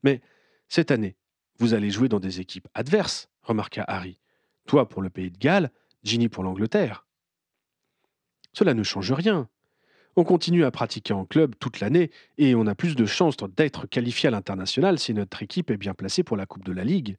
Mais, 0.02 0.22
cette 0.68 0.90
année, 0.90 1.16
vous 1.58 1.74
allez 1.74 1.90
jouer 1.90 2.08
dans 2.08 2.18
des 2.18 2.40
équipes 2.40 2.66
adverses, 2.72 3.28
remarqua 3.42 3.84
Harry. 3.86 4.18
Toi 4.66 4.88
pour 4.88 5.02
le 5.02 5.10
pays 5.10 5.30
de 5.30 5.38
Galles, 5.38 5.70
Ginny 6.02 6.28
pour 6.28 6.44
l'Angleterre. 6.44 7.06
Cela 8.54 8.72
ne 8.72 8.82
change 8.82 9.12
rien. 9.12 9.48
On 10.16 10.24
continue 10.24 10.64
à 10.64 10.70
pratiquer 10.70 11.12
en 11.12 11.24
club 11.24 11.54
toute 11.58 11.80
l'année 11.80 12.10
et 12.38 12.54
on 12.54 12.66
a 12.66 12.74
plus 12.74 12.96
de 12.96 13.06
chances 13.06 13.36
d'être 13.56 13.86
qualifié 13.86 14.28
à 14.28 14.30
l'international 14.30 14.98
si 14.98 15.14
notre 15.14 15.42
équipe 15.42 15.70
est 15.70 15.76
bien 15.76 15.94
placée 15.94 16.22
pour 16.22 16.36
la 16.36 16.46
Coupe 16.46 16.64
de 16.64 16.72
la 16.72 16.84
Ligue. 16.84 17.16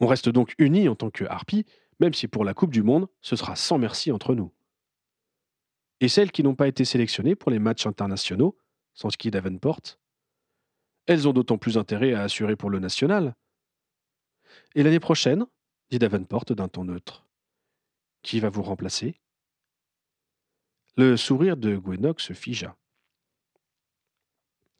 On 0.00 0.06
reste 0.06 0.28
donc 0.28 0.54
unis 0.58 0.88
en 0.88 0.94
tant 0.94 1.10
que 1.10 1.24
Harpy, 1.24 1.64
même 2.00 2.14
si 2.14 2.28
pour 2.28 2.44
la 2.44 2.54
Coupe 2.54 2.72
du 2.72 2.82
Monde, 2.82 3.08
ce 3.20 3.36
sera 3.36 3.56
sans 3.56 3.78
merci 3.78 4.12
entre 4.12 4.34
nous. 4.34 4.52
Et 6.00 6.08
celles 6.08 6.30
qui 6.30 6.42
n'ont 6.42 6.54
pas 6.54 6.68
été 6.68 6.84
sélectionnées 6.84 7.36
pour 7.36 7.50
les 7.50 7.58
matchs 7.58 7.86
internationaux, 7.86 8.58
sans 8.92 9.10
ski 9.10 9.30
Davenport 9.30 9.98
Elles 11.06 11.26
ont 11.26 11.32
d'autant 11.32 11.58
plus 11.58 11.78
intérêt 11.78 12.12
à 12.12 12.22
assurer 12.22 12.56
pour 12.56 12.68
le 12.68 12.78
national. 12.78 13.34
Et 14.74 14.82
l'année 14.82 15.00
prochaine 15.00 15.46
dit 15.90 15.98
Davenport 15.98 16.44
d'un 16.46 16.68
ton 16.68 16.84
neutre. 16.84 17.26
Qui 18.22 18.40
va 18.40 18.50
vous 18.50 18.62
remplacer? 18.62 19.20
Le 20.96 21.16
sourire 21.16 21.56
de 21.56 21.76
Gwenok 21.76 22.20
se 22.20 22.32
figea. 22.32 22.76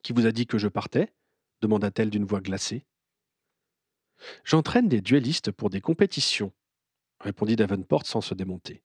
Qui 0.02 0.12
vous 0.12 0.26
a 0.26 0.32
dit 0.32 0.46
que 0.46 0.58
je 0.58 0.68
partais? 0.68 1.12
demanda-t-elle 1.62 2.10
d'une 2.10 2.24
voix 2.24 2.40
glacée. 2.40 2.84
J'entraîne 4.44 4.88
des 4.88 5.00
duellistes 5.00 5.50
pour 5.50 5.70
des 5.70 5.80
compétitions, 5.80 6.52
répondit 7.20 7.56
Davenport 7.56 8.06
sans 8.06 8.20
se 8.20 8.34
démonter. 8.34 8.82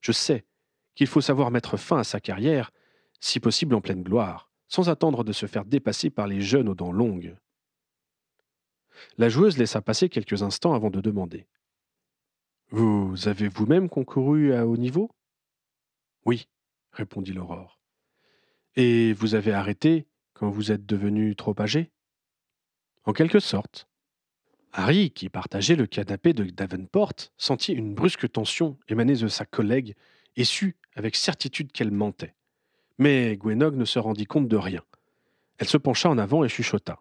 Je 0.00 0.12
sais 0.12 0.46
qu'il 0.94 1.06
faut 1.06 1.20
savoir 1.20 1.50
mettre 1.50 1.76
fin 1.76 1.98
à 1.98 2.04
sa 2.04 2.20
carrière, 2.20 2.70
si 3.20 3.40
possible 3.40 3.74
en 3.74 3.80
pleine 3.80 4.02
gloire, 4.02 4.50
sans 4.68 4.88
attendre 4.88 5.24
de 5.24 5.32
se 5.32 5.46
faire 5.46 5.64
dépasser 5.64 6.10
par 6.10 6.26
les 6.26 6.40
jeunes 6.40 6.68
aux 6.68 6.74
dents 6.74 6.92
longues. 6.92 7.36
La 9.16 9.28
joueuse 9.28 9.58
laissa 9.58 9.80
passer 9.80 10.08
quelques 10.08 10.42
instants 10.42 10.74
avant 10.74 10.90
de 10.90 11.00
demander. 11.00 11.46
Vous 12.70 13.28
avez 13.28 13.48
vous-même 13.48 13.88
concouru 13.88 14.52
à 14.52 14.66
haut 14.66 14.76
niveau? 14.76 15.10
Oui, 16.24 16.48
répondit 16.92 17.32
l'aurore. 17.32 17.80
Et 18.76 19.12
vous 19.14 19.34
avez 19.34 19.52
arrêté 19.52 20.06
quand 20.34 20.50
vous 20.50 20.70
êtes 20.70 20.84
devenu 20.84 21.34
trop 21.34 21.58
âgé? 21.60 21.90
En 23.04 23.12
quelque 23.12 23.40
sorte. 23.40 23.87
Harry, 24.72 25.10
qui 25.10 25.28
partageait 25.28 25.76
le 25.76 25.86
canapé 25.86 26.32
de 26.32 26.44
Davenport, 26.44 27.14
sentit 27.36 27.72
une 27.72 27.94
brusque 27.94 28.30
tension 28.30 28.78
émaner 28.88 29.14
de 29.14 29.28
sa 29.28 29.44
collègue 29.44 29.94
et 30.36 30.44
sut 30.44 30.76
avec 30.94 31.16
certitude 31.16 31.72
qu'elle 31.72 31.90
mentait. 31.90 32.34
Mais 32.98 33.36
Gwenog 33.36 33.76
ne 33.76 33.84
se 33.84 33.98
rendit 33.98 34.26
compte 34.26 34.48
de 34.48 34.56
rien. 34.56 34.82
Elle 35.58 35.68
se 35.68 35.76
pencha 35.76 36.08
en 36.08 36.18
avant 36.18 36.44
et 36.44 36.48
chuchota. 36.48 37.00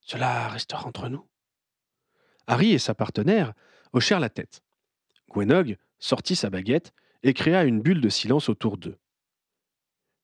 Cela 0.00 0.48
restera 0.48 0.86
entre 0.86 1.08
nous? 1.08 1.26
Harry 2.46 2.72
et 2.72 2.78
sa 2.78 2.94
partenaire 2.94 3.54
hochèrent 3.92 4.20
la 4.20 4.28
tête. 4.28 4.62
Gwenog 5.30 5.78
sortit 5.98 6.36
sa 6.36 6.50
baguette 6.50 6.92
et 7.22 7.32
créa 7.32 7.64
une 7.64 7.80
bulle 7.80 8.00
de 8.00 8.08
silence 8.10 8.48
autour 8.48 8.76
d'eux. 8.76 8.98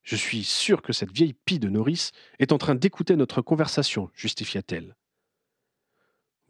Je 0.02 0.16
suis 0.16 0.44
sûr 0.44 0.82
que 0.82 0.92
cette 0.92 1.12
vieille 1.12 1.34
pie 1.34 1.58
de 1.58 1.68
nourrice 1.68 2.12
est 2.38 2.52
en 2.52 2.58
train 2.58 2.74
d'écouter 2.74 3.16
notre 3.16 3.42
conversation, 3.42 4.10
justifia-t-elle. 4.14 4.96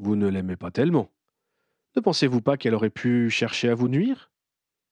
Vous 0.03 0.17
ne 0.17 0.29
l'aimez 0.29 0.57
pas 0.57 0.71
tellement. 0.71 1.11
Ne 1.95 2.01
pensez-vous 2.01 2.41
pas 2.41 2.57
qu'elle 2.57 2.75
aurait 2.75 2.89
pu 2.89 3.29
chercher 3.29 3.69
à 3.69 3.75
vous 3.75 3.89
nuire? 3.89 4.33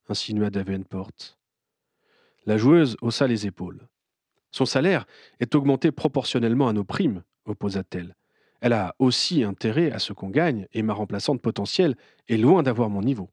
insinua 0.07 0.51
Davenport. 0.51 1.35
La 2.45 2.57
joueuse 2.57 2.95
haussa 3.01 3.25
les 3.25 3.47
épaules. 3.47 3.87
Son 4.51 4.67
salaire 4.67 5.07
est 5.39 5.55
augmenté 5.55 5.91
proportionnellement 5.91 6.67
à 6.67 6.73
nos 6.73 6.83
primes, 6.83 7.23
opposa-t-elle. 7.45 8.15
Elle 8.61 8.73
a 8.73 8.95
aussi 8.99 9.43
intérêt 9.43 9.89
à 9.89 9.97
ce 9.97 10.13
qu'on 10.13 10.29
gagne, 10.29 10.67
et 10.73 10.83
ma 10.83 10.93
remplaçante 10.93 11.41
potentielle 11.41 11.97
est 12.27 12.37
loin 12.37 12.61
d'avoir 12.61 12.91
mon 12.91 13.01
niveau. 13.01 13.31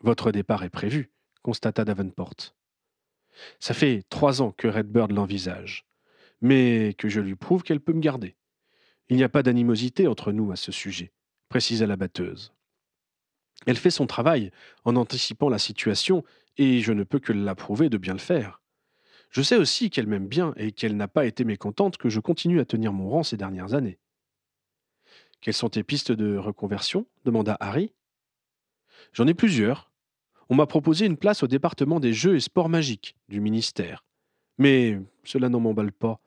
Votre 0.00 0.30
départ 0.30 0.62
est 0.62 0.68
prévu, 0.68 1.10
constata 1.40 1.86
Davenport. 1.86 2.54
Ça 3.60 3.72
fait 3.72 4.02
trois 4.10 4.42
ans 4.42 4.52
que 4.52 4.68
Redbird 4.68 5.10
l'envisage, 5.10 5.86
mais 6.42 6.92
que 6.98 7.08
je 7.08 7.20
lui 7.20 7.34
prouve 7.34 7.62
qu'elle 7.62 7.80
peut 7.80 7.94
me 7.94 8.00
garder. 8.00 8.36
Il 9.08 9.16
n'y 9.16 9.24
a 9.24 9.28
pas 9.28 9.42
d'animosité 9.42 10.06
entre 10.08 10.32
nous 10.32 10.50
à 10.52 10.56
ce 10.56 10.72
sujet, 10.72 11.12
précisa 11.48 11.86
la 11.86 11.96
batteuse. 11.96 12.52
Elle 13.66 13.76
fait 13.76 13.90
son 13.90 14.06
travail 14.06 14.50
en 14.84 14.96
anticipant 14.96 15.48
la 15.48 15.58
situation, 15.58 16.24
et 16.56 16.80
je 16.80 16.92
ne 16.92 17.04
peux 17.04 17.18
que 17.18 17.32
l'approuver 17.32 17.88
de 17.88 17.98
bien 17.98 18.12
le 18.12 18.18
faire. 18.18 18.60
Je 19.30 19.42
sais 19.42 19.56
aussi 19.56 19.90
qu'elle 19.90 20.06
m'aime 20.06 20.28
bien 20.28 20.54
et 20.56 20.70
qu'elle 20.70 20.96
n'a 20.96 21.08
pas 21.08 21.26
été 21.26 21.44
mécontente 21.44 21.96
que 21.96 22.08
je 22.08 22.20
continue 22.20 22.60
à 22.60 22.64
tenir 22.64 22.92
mon 22.92 23.08
rang 23.08 23.24
ces 23.24 23.36
dernières 23.36 23.74
années. 23.74 23.98
Quelles 25.40 25.54
sont 25.54 25.68
tes 25.68 25.82
pistes 25.82 26.12
de 26.12 26.36
reconversion? 26.36 27.06
demanda 27.24 27.56
Harry. 27.60 27.92
J'en 29.12 29.26
ai 29.26 29.34
plusieurs. 29.34 29.90
On 30.48 30.54
m'a 30.54 30.66
proposé 30.66 31.06
une 31.06 31.16
place 31.16 31.42
au 31.42 31.46
département 31.46 32.00
des 32.00 32.12
jeux 32.12 32.36
et 32.36 32.40
sports 32.40 32.68
magiques 32.68 33.16
du 33.28 33.40
ministère. 33.40 34.04
Mais 34.58 35.00
cela 35.24 35.48
n'en 35.48 35.60
m'emballe 35.60 35.92
pas. 35.92 36.20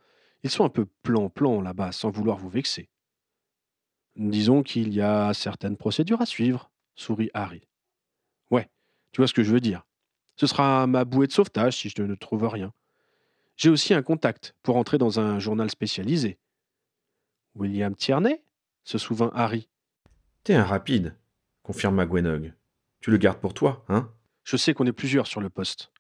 Ils 0.44 0.50
sont 0.50 0.66
un 0.66 0.70
peu 0.70 0.86
plan-plan 1.04 1.62
là-bas, 1.62 1.92
sans 1.92 2.10
vouloir 2.10 2.38
vous 2.38 2.50
vexer. 2.50 2.90
Disons 4.16 4.64
qu'il 4.64 4.94
y 4.94 5.02
a 5.02 5.34
certaines 5.34 5.78
procédures 5.78 6.22
à 6.22 6.26
suivre, 6.26 6.72
sourit 6.96 7.30
Harry. 7.34 7.68
Ouais, 8.50 8.70
tu 9.12 9.22
vois 9.22 9.28
ce 9.28 9.34
que 9.34 9.44
je 9.44 9.52
veux 9.52 9.60
dire. 9.60 9.86
Ce 10.36 10.48
sera 10.48 10.88
ma 10.88 11.06
bouée 11.06 11.28
de 11.28 11.32
sauvetage 11.32 11.78
si 11.78 11.90
je 11.90 12.02
ne 12.02 12.16
trouve 12.16 12.48
rien. 12.48 12.74
J'ai 13.58 13.70
aussi 13.70 13.94
un 13.94 14.04
contact 14.04 14.56
pour 14.62 14.78
entrer 14.78 14.98
dans 14.98 15.20
un 15.20 15.40
journal 15.40 15.70
spécialisé. 15.70 16.38
William 17.56 17.96
Tierney 17.96 18.44
se 18.84 18.98
souvint 18.98 19.32
Harry. 19.34 19.68
T'es 20.44 20.54
un 20.54 20.64
rapide, 20.64 21.16
confirma 21.64 22.06
Gwenog. 22.06 22.54
Tu 23.02 23.12
le 23.12 23.18
gardes 23.18 23.40
pour 23.40 23.54
toi, 23.54 23.84
hein? 23.90 24.12
Je 24.44 24.58
sais 24.58 24.74
qu'on 24.74 24.86
est 24.86 24.94
plusieurs 24.94 25.28
sur 25.28 25.42
le 25.42 25.50
poste. 25.50 25.92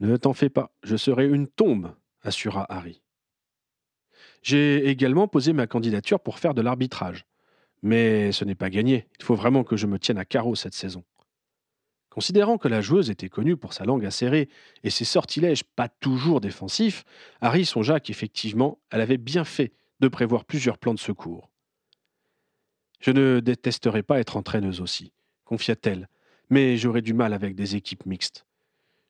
Ne 0.00 0.16
t'en 0.16 0.34
fais 0.34 0.50
pas, 0.50 0.72
je 0.82 0.96
serai 0.96 1.26
une 1.26 1.48
tombe, 1.48 1.94
assura 2.22 2.66
Harry. 2.68 3.02
J'ai 4.44 4.88
également 4.90 5.26
posé 5.26 5.54
ma 5.54 5.66
candidature 5.66 6.20
pour 6.20 6.38
faire 6.38 6.52
de 6.52 6.60
l'arbitrage. 6.60 7.24
Mais 7.82 8.30
ce 8.30 8.44
n'est 8.44 8.54
pas 8.54 8.68
gagné. 8.68 9.08
Il 9.18 9.24
faut 9.24 9.34
vraiment 9.34 9.64
que 9.64 9.76
je 9.76 9.86
me 9.86 9.98
tienne 9.98 10.18
à 10.18 10.26
carreau 10.26 10.54
cette 10.54 10.74
saison. 10.74 11.02
Considérant 12.10 12.58
que 12.58 12.68
la 12.68 12.82
joueuse 12.82 13.08
était 13.08 13.30
connue 13.30 13.56
pour 13.56 13.72
sa 13.72 13.84
langue 13.84 14.04
acérée 14.04 14.50
et 14.84 14.90
ses 14.90 15.06
sortilèges 15.06 15.64
pas 15.64 15.88
toujours 15.88 16.42
défensifs, 16.42 17.04
Harry 17.40 17.64
songea 17.64 18.00
qu'effectivement, 18.00 18.78
elle 18.90 19.00
avait 19.00 19.16
bien 19.16 19.44
fait 19.44 19.72
de 20.00 20.08
prévoir 20.08 20.44
plusieurs 20.44 20.76
plans 20.76 20.94
de 20.94 21.00
secours. 21.00 21.50
Je 23.00 23.12
ne 23.12 23.40
détesterais 23.40 24.02
pas 24.02 24.20
être 24.20 24.36
entraîneuse 24.36 24.82
aussi, 24.82 25.12
confia-t-elle, 25.44 26.08
mais 26.50 26.76
j'aurais 26.76 27.02
du 27.02 27.14
mal 27.14 27.32
avec 27.32 27.54
des 27.54 27.76
équipes 27.76 28.06
mixtes. 28.06 28.46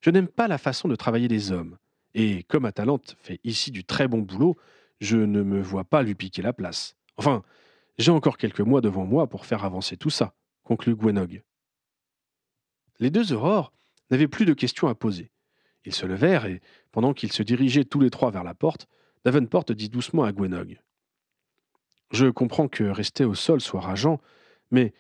Je 0.01 0.11
n'aime 0.11 0.29
pas 0.29 0.49
la 0.49 0.59
façon 0.59 0.87
de 0.89 0.97
travailler 0.97 1.29
des 1.29 1.53
hommes, 1.53 1.77
et 2.15 2.45
comme 2.45 2.65
Atalante 2.65 3.17
fait 3.21 3.41
ici 3.45 3.71
du 3.71 3.85
très 3.85 4.09
bon 4.09 4.21
boulot, 4.21 4.57
je 5.01 5.17
ne 5.17 5.43
me 5.43 5.61
vois 5.61 5.85
pas 5.85 6.03
lui 6.03 6.15
piquer 6.15 6.43
la 6.43 6.53
place. 6.53 6.97
Enfin, 7.17 7.43
j'ai 7.99 8.11
encore 8.11 8.39
quelques 8.39 8.61
mois 8.61 8.81
devant 8.81 9.05
moi 9.05 9.29
pour 9.29 9.47
faire 9.47 9.65
avancer 9.65 9.97
tout 9.97 10.11
ça, 10.11 10.35
conclut 10.63 10.95
Gwenog. 10.95 11.43
Les 12.99 13.11
deux 13.11 13.33
aurores 13.33 13.73
n'avaient 14.11 14.29
plus 14.29 14.47
de 14.47 14.55
questions 14.55 14.89
à 14.89 14.95
poser. 14.95 15.31
Ils 15.85 15.95
se 15.95 16.07
levèrent 16.07 16.47
et, 16.47 16.61
pendant 16.93 17.13
qu'ils 17.13 17.33
se 17.33 17.43
dirigeaient 17.43 17.85
tous 17.85 18.01
les 18.01 18.11
trois 18.11 18.31
vers 18.31 18.45
la 18.45 18.55
porte, 18.55 18.89
Davenport 19.25 19.65
dit 19.65 19.89
doucement 19.89 20.25
à 20.25 20.33
Gwenog 20.33 20.81
Je 22.11 22.27
comprends 22.27 22.69
que 22.69 22.85
rester 22.85 23.25
au 23.25 23.35
sol 23.35 23.61
soit 23.61 23.81
rageant, 23.81 24.21
mais 24.71 24.93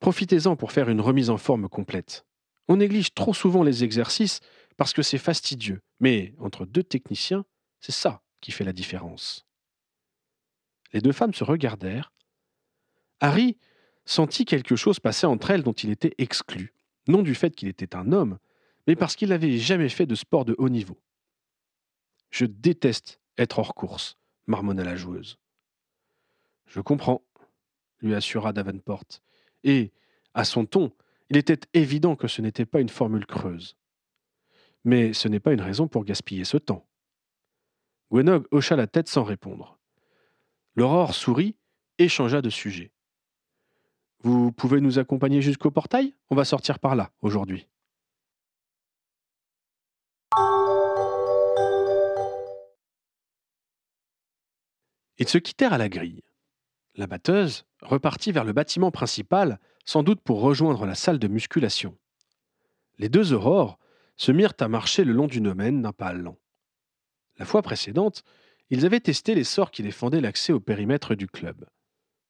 profitez-en 0.00 0.56
pour 0.56 0.72
faire 0.72 0.88
une 0.88 1.00
remise 1.00 1.30
en 1.30 1.38
forme 1.38 1.68
complète. 1.68 2.26
On 2.68 2.76
néglige 2.76 3.14
trop 3.14 3.34
souvent 3.34 3.62
les 3.62 3.84
exercices 3.84 4.40
parce 4.76 4.92
que 4.92 5.02
c'est 5.02 5.18
fastidieux, 5.18 5.80
mais 6.00 6.34
entre 6.38 6.64
deux 6.64 6.82
techniciens, 6.82 7.44
c'est 7.80 7.92
ça 7.92 8.22
qui 8.42 8.52
fait 8.52 8.64
la 8.64 8.74
différence. 8.74 9.46
Les 10.92 11.00
deux 11.00 11.12
femmes 11.12 11.32
se 11.32 11.44
regardèrent. 11.44 12.12
Harry 13.20 13.56
sentit 14.04 14.44
quelque 14.44 14.76
chose 14.76 15.00
passer 15.00 15.26
entre 15.26 15.50
elles 15.50 15.62
dont 15.62 15.72
il 15.72 15.90
était 15.90 16.14
exclu, 16.18 16.74
non 17.08 17.22
du 17.22 17.34
fait 17.34 17.56
qu'il 17.56 17.68
était 17.68 17.96
un 17.96 18.12
homme, 18.12 18.38
mais 18.86 18.96
parce 18.96 19.16
qu'il 19.16 19.30
n'avait 19.30 19.56
jamais 19.56 19.88
fait 19.88 20.06
de 20.06 20.14
sport 20.14 20.44
de 20.44 20.54
haut 20.58 20.68
niveau. 20.68 21.00
Je 22.30 22.44
déteste 22.44 23.20
être 23.38 23.60
hors 23.60 23.74
course, 23.74 24.18
marmonna 24.46 24.84
la 24.84 24.96
joueuse. 24.96 25.38
Je 26.66 26.80
comprends, 26.80 27.22
lui 28.00 28.14
assura 28.14 28.52
Davenport, 28.52 29.04
et, 29.64 29.92
à 30.34 30.44
son 30.44 30.66
ton, 30.66 30.92
il 31.30 31.36
était 31.36 31.60
évident 31.74 32.16
que 32.16 32.28
ce 32.28 32.42
n'était 32.42 32.66
pas 32.66 32.80
une 32.80 32.88
formule 32.88 33.26
creuse. 33.26 33.76
Mais 34.84 35.12
ce 35.12 35.28
n'est 35.28 35.40
pas 35.40 35.52
une 35.52 35.60
raison 35.60 35.86
pour 35.86 36.04
gaspiller 36.04 36.44
ce 36.44 36.56
temps. 36.56 36.86
Gwenog 38.12 38.46
hocha 38.50 38.76
la 38.76 38.86
tête 38.86 39.08
sans 39.08 39.24
répondre. 39.24 39.78
L'aurore 40.74 41.14
sourit 41.14 41.56
et 41.96 42.08
changea 42.08 42.42
de 42.42 42.50
sujet. 42.50 42.92
Vous 44.20 44.52
pouvez 44.52 44.82
nous 44.82 44.98
accompagner 44.98 45.40
jusqu'au 45.40 45.70
portail? 45.70 46.14
On 46.28 46.36
va 46.36 46.44
sortir 46.44 46.78
par 46.78 46.94
là 46.94 47.10
aujourd'hui. 47.22 47.70
Ils 55.16 55.28
se 55.28 55.38
quittèrent 55.38 55.72
à 55.72 55.78
la 55.78 55.88
grille. 55.88 56.22
La 56.96 57.06
batteuse 57.06 57.64
repartit 57.80 58.30
vers 58.30 58.44
le 58.44 58.52
bâtiment 58.52 58.90
principal, 58.90 59.58
sans 59.86 60.02
doute 60.02 60.20
pour 60.20 60.42
rejoindre 60.42 60.84
la 60.84 60.94
salle 60.94 61.18
de 61.18 61.28
musculation. 61.28 61.96
Les 62.98 63.08
deux 63.08 63.32
aurores 63.32 63.78
se 64.16 64.32
mirent 64.32 64.52
à 64.60 64.68
marcher 64.68 65.04
le 65.04 65.14
long 65.14 65.28
du 65.28 65.40
domaine 65.40 65.80
d'un 65.80 65.92
pas 65.92 66.12
lent. 66.12 66.36
La 67.38 67.44
fois 67.44 67.62
précédente, 67.62 68.24
ils 68.70 68.86
avaient 68.86 69.00
testé 69.00 69.34
les 69.34 69.44
sorts 69.44 69.70
qui 69.70 69.82
défendaient 69.82 70.20
l'accès 70.20 70.52
au 70.52 70.60
périmètre 70.60 71.14
du 71.14 71.26
club. 71.26 71.66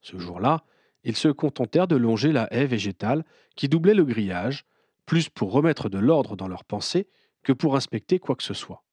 Ce 0.00 0.18
jour-là, 0.18 0.64
ils 1.04 1.16
se 1.16 1.28
contentèrent 1.28 1.88
de 1.88 1.96
longer 1.96 2.32
la 2.32 2.52
haie 2.52 2.66
végétale 2.66 3.24
qui 3.56 3.68
doublait 3.68 3.94
le 3.94 4.04
grillage, 4.04 4.64
plus 5.06 5.28
pour 5.28 5.52
remettre 5.52 5.88
de 5.88 5.98
l'ordre 5.98 6.36
dans 6.36 6.48
leurs 6.48 6.64
pensées 6.64 7.08
que 7.42 7.52
pour 7.52 7.76
inspecter 7.76 8.18
quoi 8.18 8.36
que 8.36 8.42
ce 8.42 8.54
soit. 8.54 8.84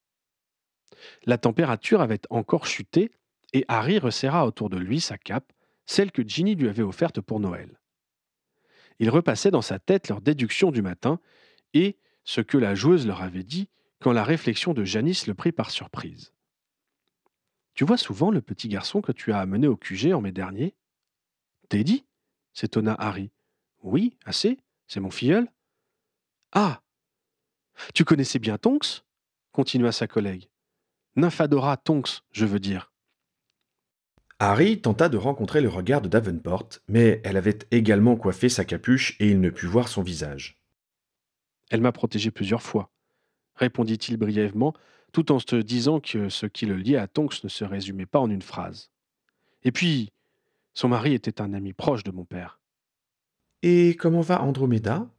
La 1.25 1.37
température 1.37 2.01
avait 2.01 2.21
encore 2.29 2.65
chuté 2.65 3.11
et 3.53 3.65
Harry 3.67 3.99
resserra 3.99 4.45
autour 4.45 4.69
de 4.69 4.77
lui 4.77 4.99
sa 4.99 5.17
cape, 5.17 5.53
celle 5.85 6.11
que 6.11 6.27
Ginny 6.27 6.55
lui 6.55 6.67
avait 6.67 6.83
offerte 6.83 7.21
pour 7.21 7.39
Noël. 7.39 7.79
Il 8.99 9.09
repassait 9.09 9.51
dans 9.51 9.61
sa 9.61 9.79
tête 9.79 10.09
leur 10.09 10.21
déduction 10.21 10.71
du 10.71 10.81
matin 10.81 11.19
et 11.73 11.97
ce 12.23 12.41
que 12.41 12.57
la 12.57 12.75
joueuse 12.75 13.07
leur 13.07 13.21
avait 13.21 13.43
dit 13.43 13.69
quand 13.99 14.11
la 14.13 14.23
réflexion 14.23 14.73
de 14.73 14.83
Janice 14.83 15.27
le 15.27 15.33
prit 15.33 15.51
par 15.51 15.71
surprise. 15.71 16.33
Tu 17.73 17.83
vois 17.85 17.97
souvent 17.97 18.31
le 18.31 18.41
petit 18.41 18.67
garçon 18.67 19.01
que 19.01 19.11
tu 19.11 19.31
as 19.31 19.39
amené 19.39 19.67
au 19.67 19.77
QG 19.77 20.13
en 20.13 20.21
mai 20.21 20.31
dernier 20.31 20.75
Teddy? 21.69 22.05
s'étonna 22.53 22.95
Harry. 22.99 23.31
Oui, 23.83 24.17
assez, 24.25 24.57
c'est 24.87 24.99
mon 24.99 25.11
filleul. 25.11 25.47
Ah 26.51 26.81
Tu 27.93 28.03
connaissais 28.03 28.39
bien 28.39 28.57
Tonks? 28.57 29.03
continua 29.51 29.91
sa 29.91 30.07
collègue. 30.07 30.49
Nymphadora 31.15 31.77
Tonks, 31.77 32.21
je 32.31 32.45
veux 32.45 32.59
dire. 32.59 32.91
Harry 34.39 34.81
tenta 34.81 35.09
de 35.09 35.17
rencontrer 35.17 35.59
le 35.59 35.67
regard 35.69 36.01
de 36.01 36.07
Davenport, 36.07 36.69
mais 36.87 37.21
elle 37.25 37.35
avait 37.35 37.59
également 37.71 38.15
coiffé 38.15 38.47
sa 38.47 38.63
capuche 38.63 39.17
et 39.19 39.29
il 39.29 39.41
ne 39.41 39.49
put 39.49 39.67
voir 39.67 39.89
son 39.89 40.01
visage. 40.01 40.57
Elle 41.69 41.81
m'a 41.81 41.91
protégé 41.91 42.31
plusieurs 42.31 42.61
fois, 42.61 42.89
répondit-il 43.59 44.17
brièvement, 44.17 44.73
tout 45.11 45.31
en 45.31 45.39
se 45.39 45.55
disant 45.57 45.99
que 45.99 46.29
ce 46.29 46.45
qui 46.45 46.65
le 46.65 46.75
liait 46.75 46.97
à 46.97 47.07
Tonks 47.07 47.43
ne 47.43 47.49
se 47.49 47.63
résumait 47.63 48.05
pas 48.05 48.19
en 48.19 48.29
une 48.29 48.41
phrase. 48.41 48.89
Et 49.63 49.71
puis, 49.71 50.11
son 50.73 50.87
mari 50.87 51.13
était 51.13 51.41
un 51.41 51.53
ami 51.53 51.73
proche 51.73 52.03
de 52.03 52.11
mon 52.11 52.25
père. 52.25 52.61
Et 53.61 53.95
comment 53.95 54.21
va 54.21 54.41
Andromeda? 54.41 55.09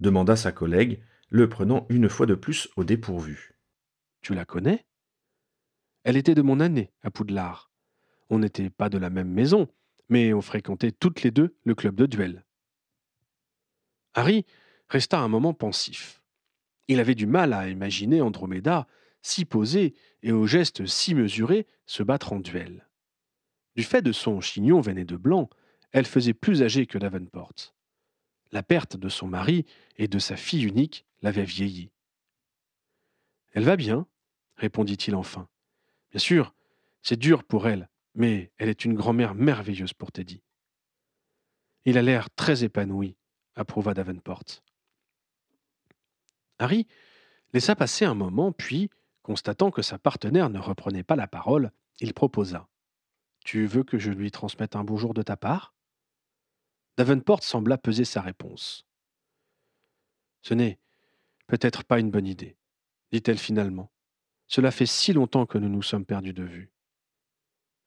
demanda 0.00 0.34
sa 0.34 0.50
collègue, 0.50 1.00
le 1.28 1.48
prenant 1.48 1.86
une 1.88 2.08
fois 2.08 2.26
de 2.26 2.34
plus 2.34 2.68
au 2.76 2.84
dépourvu. 2.84 3.58
Tu 4.20 4.34
la 4.34 4.44
connais? 4.44 4.84
Elle 6.04 6.16
était 6.16 6.34
de 6.34 6.42
mon 6.42 6.58
année 6.58 6.90
à 7.02 7.10
Poudlard. 7.10 7.70
On 8.30 8.38
n'était 8.38 8.70
pas 8.70 8.88
de 8.88 8.98
la 8.98 9.10
même 9.10 9.30
maison, 9.30 9.68
mais 10.08 10.32
on 10.32 10.40
fréquentait 10.40 10.92
toutes 10.92 11.22
les 11.22 11.30
deux 11.30 11.54
le 11.64 11.74
club 11.74 11.94
de 11.94 12.06
duel. 12.06 12.44
Harry 14.14 14.44
resta 14.88 15.20
un 15.20 15.28
moment 15.28 15.54
pensif. 15.54 16.21
Il 16.88 17.00
avait 17.00 17.14
du 17.14 17.26
mal 17.26 17.52
à 17.52 17.68
imaginer 17.68 18.20
Andromeda 18.20 18.86
si 19.22 19.44
posée 19.44 19.94
et 20.22 20.32
aux 20.32 20.46
gestes 20.46 20.86
si 20.86 21.14
mesurés 21.14 21.66
se 21.86 22.02
battre 22.02 22.32
en 22.32 22.40
duel. 22.40 22.88
Du 23.76 23.84
fait 23.84 24.02
de 24.02 24.12
son 24.12 24.40
chignon 24.40 24.80
veiné 24.80 25.04
de 25.04 25.16
blanc, 25.16 25.48
elle 25.92 26.06
faisait 26.06 26.34
plus 26.34 26.62
âgée 26.62 26.86
que 26.86 26.98
Davenport. 26.98 27.74
La 28.50 28.62
perte 28.62 28.96
de 28.96 29.08
son 29.08 29.28
mari 29.28 29.64
et 29.96 30.08
de 30.08 30.18
sa 30.18 30.36
fille 30.36 30.64
unique 30.64 31.06
l'avait 31.22 31.44
vieillie. 31.44 31.90
Elle 33.52 33.64
va 33.64 33.76
bien, 33.76 34.06
répondit-il 34.56 35.14
enfin. 35.14 35.48
Bien 36.10 36.20
sûr, 36.20 36.54
c'est 37.02 37.18
dur 37.18 37.44
pour 37.44 37.68
elle, 37.68 37.88
mais 38.14 38.50
elle 38.58 38.68
est 38.68 38.84
une 38.84 38.94
grand-mère 38.94 39.34
merveilleuse 39.34 39.94
pour 39.94 40.12
Teddy. 40.12 40.42
Il 41.84 41.98
a 41.98 42.02
l'air 42.02 42.30
très 42.30 42.64
épanoui, 42.64 43.16
approuva 43.54 43.94
Davenport. 43.94 44.44
Harry 46.62 46.86
laissa 47.52 47.74
passer 47.74 48.04
un 48.04 48.14
moment, 48.14 48.52
puis, 48.52 48.88
constatant 49.22 49.70
que 49.70 49.82
sa 49.82 49.98
partenaire 49.98 50.48
ne 50.48 50.60
reprenait 50.60 51.02
pas 51.02 51.16
la 51.16 51.26
parole, 51.26 51.72
il 51.98 52.14
proposa. 52.14 52.68
Tu 53.44 53.66
veux 53.66 53.82
que 53.82 53.98
je 53.98 54.10
lui 54.10 54.30
transmette 54.30 54.76
un 54.76 54.84
bonjour 54.84 55.12
de 55.12 55.22
ta 55.22 55.36
part? 55.36 55.74
Davenport 56.96 57.42
sembla 57.42 57.78
peser 57.78 58.04
sa 58.04 58.20
réponse. 58.20 58.86
Ce 60.42 60.54
n'est 60.54 60.78
peut-être 61.48 61.84
pas 61.84 61.98
une 61.98 62.10
bonne 62.10 62.26
idée, 62.26 62.56
dit-elle 63.10 63.38
finalement. 63.38 63.90
Cela 64.46 64.70
fait 64.70 64.86
si 64.86 65.12
longtemps 65.12 65.46
que 65.46 65.58
nous 65.58 65.68
nous 65.68 65.82
sommes 65.82 66.06
perdus 66.06 66.34
de 66.34 66.44
vue. 66.44 66.70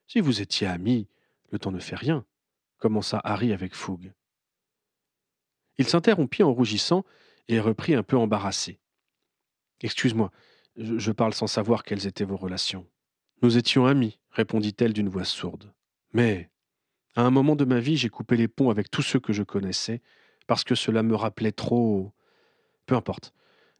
Si 0.08 0.20
vous 0.20 0.42
étiez 0.42 0.68
amis, 0.68 1.08
le 1.52 1.60
temps 1.60 1.72
ne 1.72 1.80
fait 1.80 1.96
rien, 1.96 2.26
commença 2.78 3.22
Harry 3.24 3.54
avec 3.54 3.74
fougue. 3.74 4.14
Il 5.78 5.88
s'interrompit 5.88 6.44
en 6.44 6.54
rougissant 6.54 7.06
et 7.48 7.60
reprit 7.60 7.96
un 7.96 8.04
peu 8.04 8.18
embarrassé. 8.18 8.80
Excuse-moi, 9.82 10.32
je, 10.78 11.12
parle 11.12 11.34
sans 11.34 11.48
savoir 11.48 11.84
quelles 11.84 12.08
étaient 12.08 12.26
vos 12.26 12.38
relations. 12.38 12.88
Nous 13.42 13.58
étions 13.58 13.86
amis, 13.86 14.20
répondit-elle 14.32 14.94
d'une 14.94 15.10
voix 15.10 15.26
sourde. 15.26 15.74
Mais, 16.14 16.50
à 17.16 17.22
un 17.22 17.32
moment 17.32 17.56
de 17.56 17.66
ma 17.66 17.80
vie, 17.80 17.98
j'ai 17.98 18.10
coupé 18.10 18.38
les 18.38 18.48
ponts 18.48 18.70
avec 18.70 18.90
tous 18.90 19.02
ceux 19.02 19.20
que 19.20 19.34
je 19.34 19.44
connaissais, 19.44 20.02
parce 20.48 20.64
que 20.64 20.76
cela 20.76 21.04
me 21.04 21.16
rappelait 21.16 21.52
trop. 21.52 22.14
Peu 22.86 22.96
importe. 22.96 23.34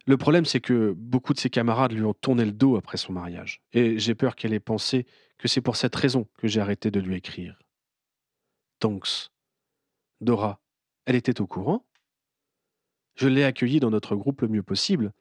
Le 0.06 0.16
problème, 0.16 0.44
c'est 0.44 0.60
que 0.60 0.94
beaucoup 0.96 1.34
de 1.34 1.38
ses 1.38 1.50
camarades 1.50 1.92
lui 1.92 2.04
ont 2.04 2.14
tourné 2.14 2.44
le 2.44 2.52
dos 2.52 2.76
après 2.76 2.96
son 2.96 3.12
mariage, 3.12 3.62
et 3.72 3.98
j'ai 3.98 4.14
peur 4.14 4.36
qu'elle 4.36 4.52
ait 4.52 4.60
pensé 4.60 5.06
que 5.38 5.48
c'est 5.48 5.60
pour 5.60 5.76
cette 5.76 5.96
raison 5.96 6.28
que 6.38 6.48
j'ai 6.48 6.60
arrêté 6.60 6.90
de 6.90 7.00
lui 7.00 7.16
écrire. 7.16 7.58
Tonks. 8.78 9.30
Dora, 10.20 10.60
elle 11.04 11.16
était 11.16 11.40
au 11.40 11.46
courant? 11.46 11.84
Je 13.16 13.28
l'ai 13.28 13.44
accueilli 13.44 13.80
dans 13.80 13.90
notre 13.90 14.14
groupe 14.14 14.42
le 14.42 14.48
mieux 14.48 14.62
possible, 14.62 15.12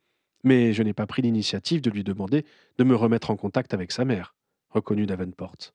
mais 0.44 0.74
je 0.74 0.84
n'ai 0.84 0.94
pas 0.94 1.08
pris 1.08 1.22
l'initiative 1.22 1.82
de 1.82 1.90
lui 1.90 2.04
demander 2.04 2.46
de 2.78 2.84
me 2.84 2.96
remettre 2.96 3.32
en 3.32 3.38
contact 3.38 3.74
avec 3.74 3.92
sa 3.92 4.06
mère, 4.06 4.36
reconnut 4.70 5.08
Davenport. 5.08 5.74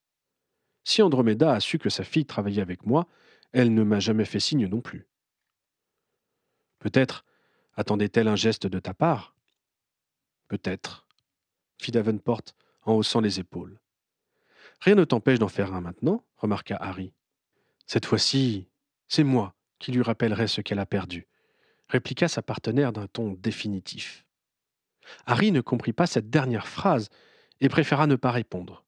Si 0.85 1.03
Andromeda 1.03 1.53
a 1.55 1.61
su 1.61 1.79
que 1.79 1.91
sa 1.91 2.05
fille 2.05 2.27
travaillait 2.27 2.63
avec 2.63 2.87
moi, 2.87 3.07
elle 3.53 3.75
ne 3.75 3.83
m'a 3.83 4.01
jamais 4.01 4.25
fait 4.25 4.41
signe 4.41 4.67
non 4.67 4.81
plus. 4.81 5.07
Peut-être 6.79 7.25
attendait-elle 7.75 8.29
un 8.29 8.37
geste 8.37 8.67
de 8.67 8.79
ta 8.79 8.95
part? 8.95 9.35
Peut-être, 10.49 11.07
fit 11.79 11.91
Davenport 11.91 12.43
en 12.83 12.95
haussant 12.95 13.21
les 13.21 13.41
épaules. 13.41 13.81
Rien 14.81 14.95
ne 14.95 15.05
t'empêche 15.05 15.39
d'en 15.39 15.49
faire 15.49 15.75
un 15.75 15.81
maintenant, 15.81 16.25
remarqua 16.37 16.77
Harry. 16.77 17.13
Cette 17.87 18.07
fois-ci, 18.07 18.69
c'est 19.09 19.25
moi 19.25 19.55
qui 19.79 19.93
lui 19.93 20.03
rappellerai 20.03 20.47
ce 20.47 20.61
qu'elle 20.61 20.79
a 20.79 20.87
perdu, 20.87 21.27
répliqua 21.91 22.29
sa 22.29 22.43
partenaire 22.43 22.93
d'un 22.93 23.07
ton 23.07 23.33
définitif. 23.33 24.25
Harry 25.27 25.53
ne 25.53 25.61
comprit 25.61 25.93
pas 25.93 26.07
cette 26.07 26.31
dernière 26.31 26.69
phrase 26.69 27.09
et 27.61 27.69
préféra 27.69 28.07
ne 28.07 28.17
pas 28.17 28.31
répondre. 28.31 28.85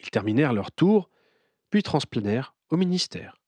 Ils 0.00 0.10
terminèrent 0.10 0.52
leur 0.52 0.72
tour, 0.72 1.08
puis 1.70 1.82
transplanèrent 1.82 2.54
au 2.70 2.76
ministère. 2.76 3.40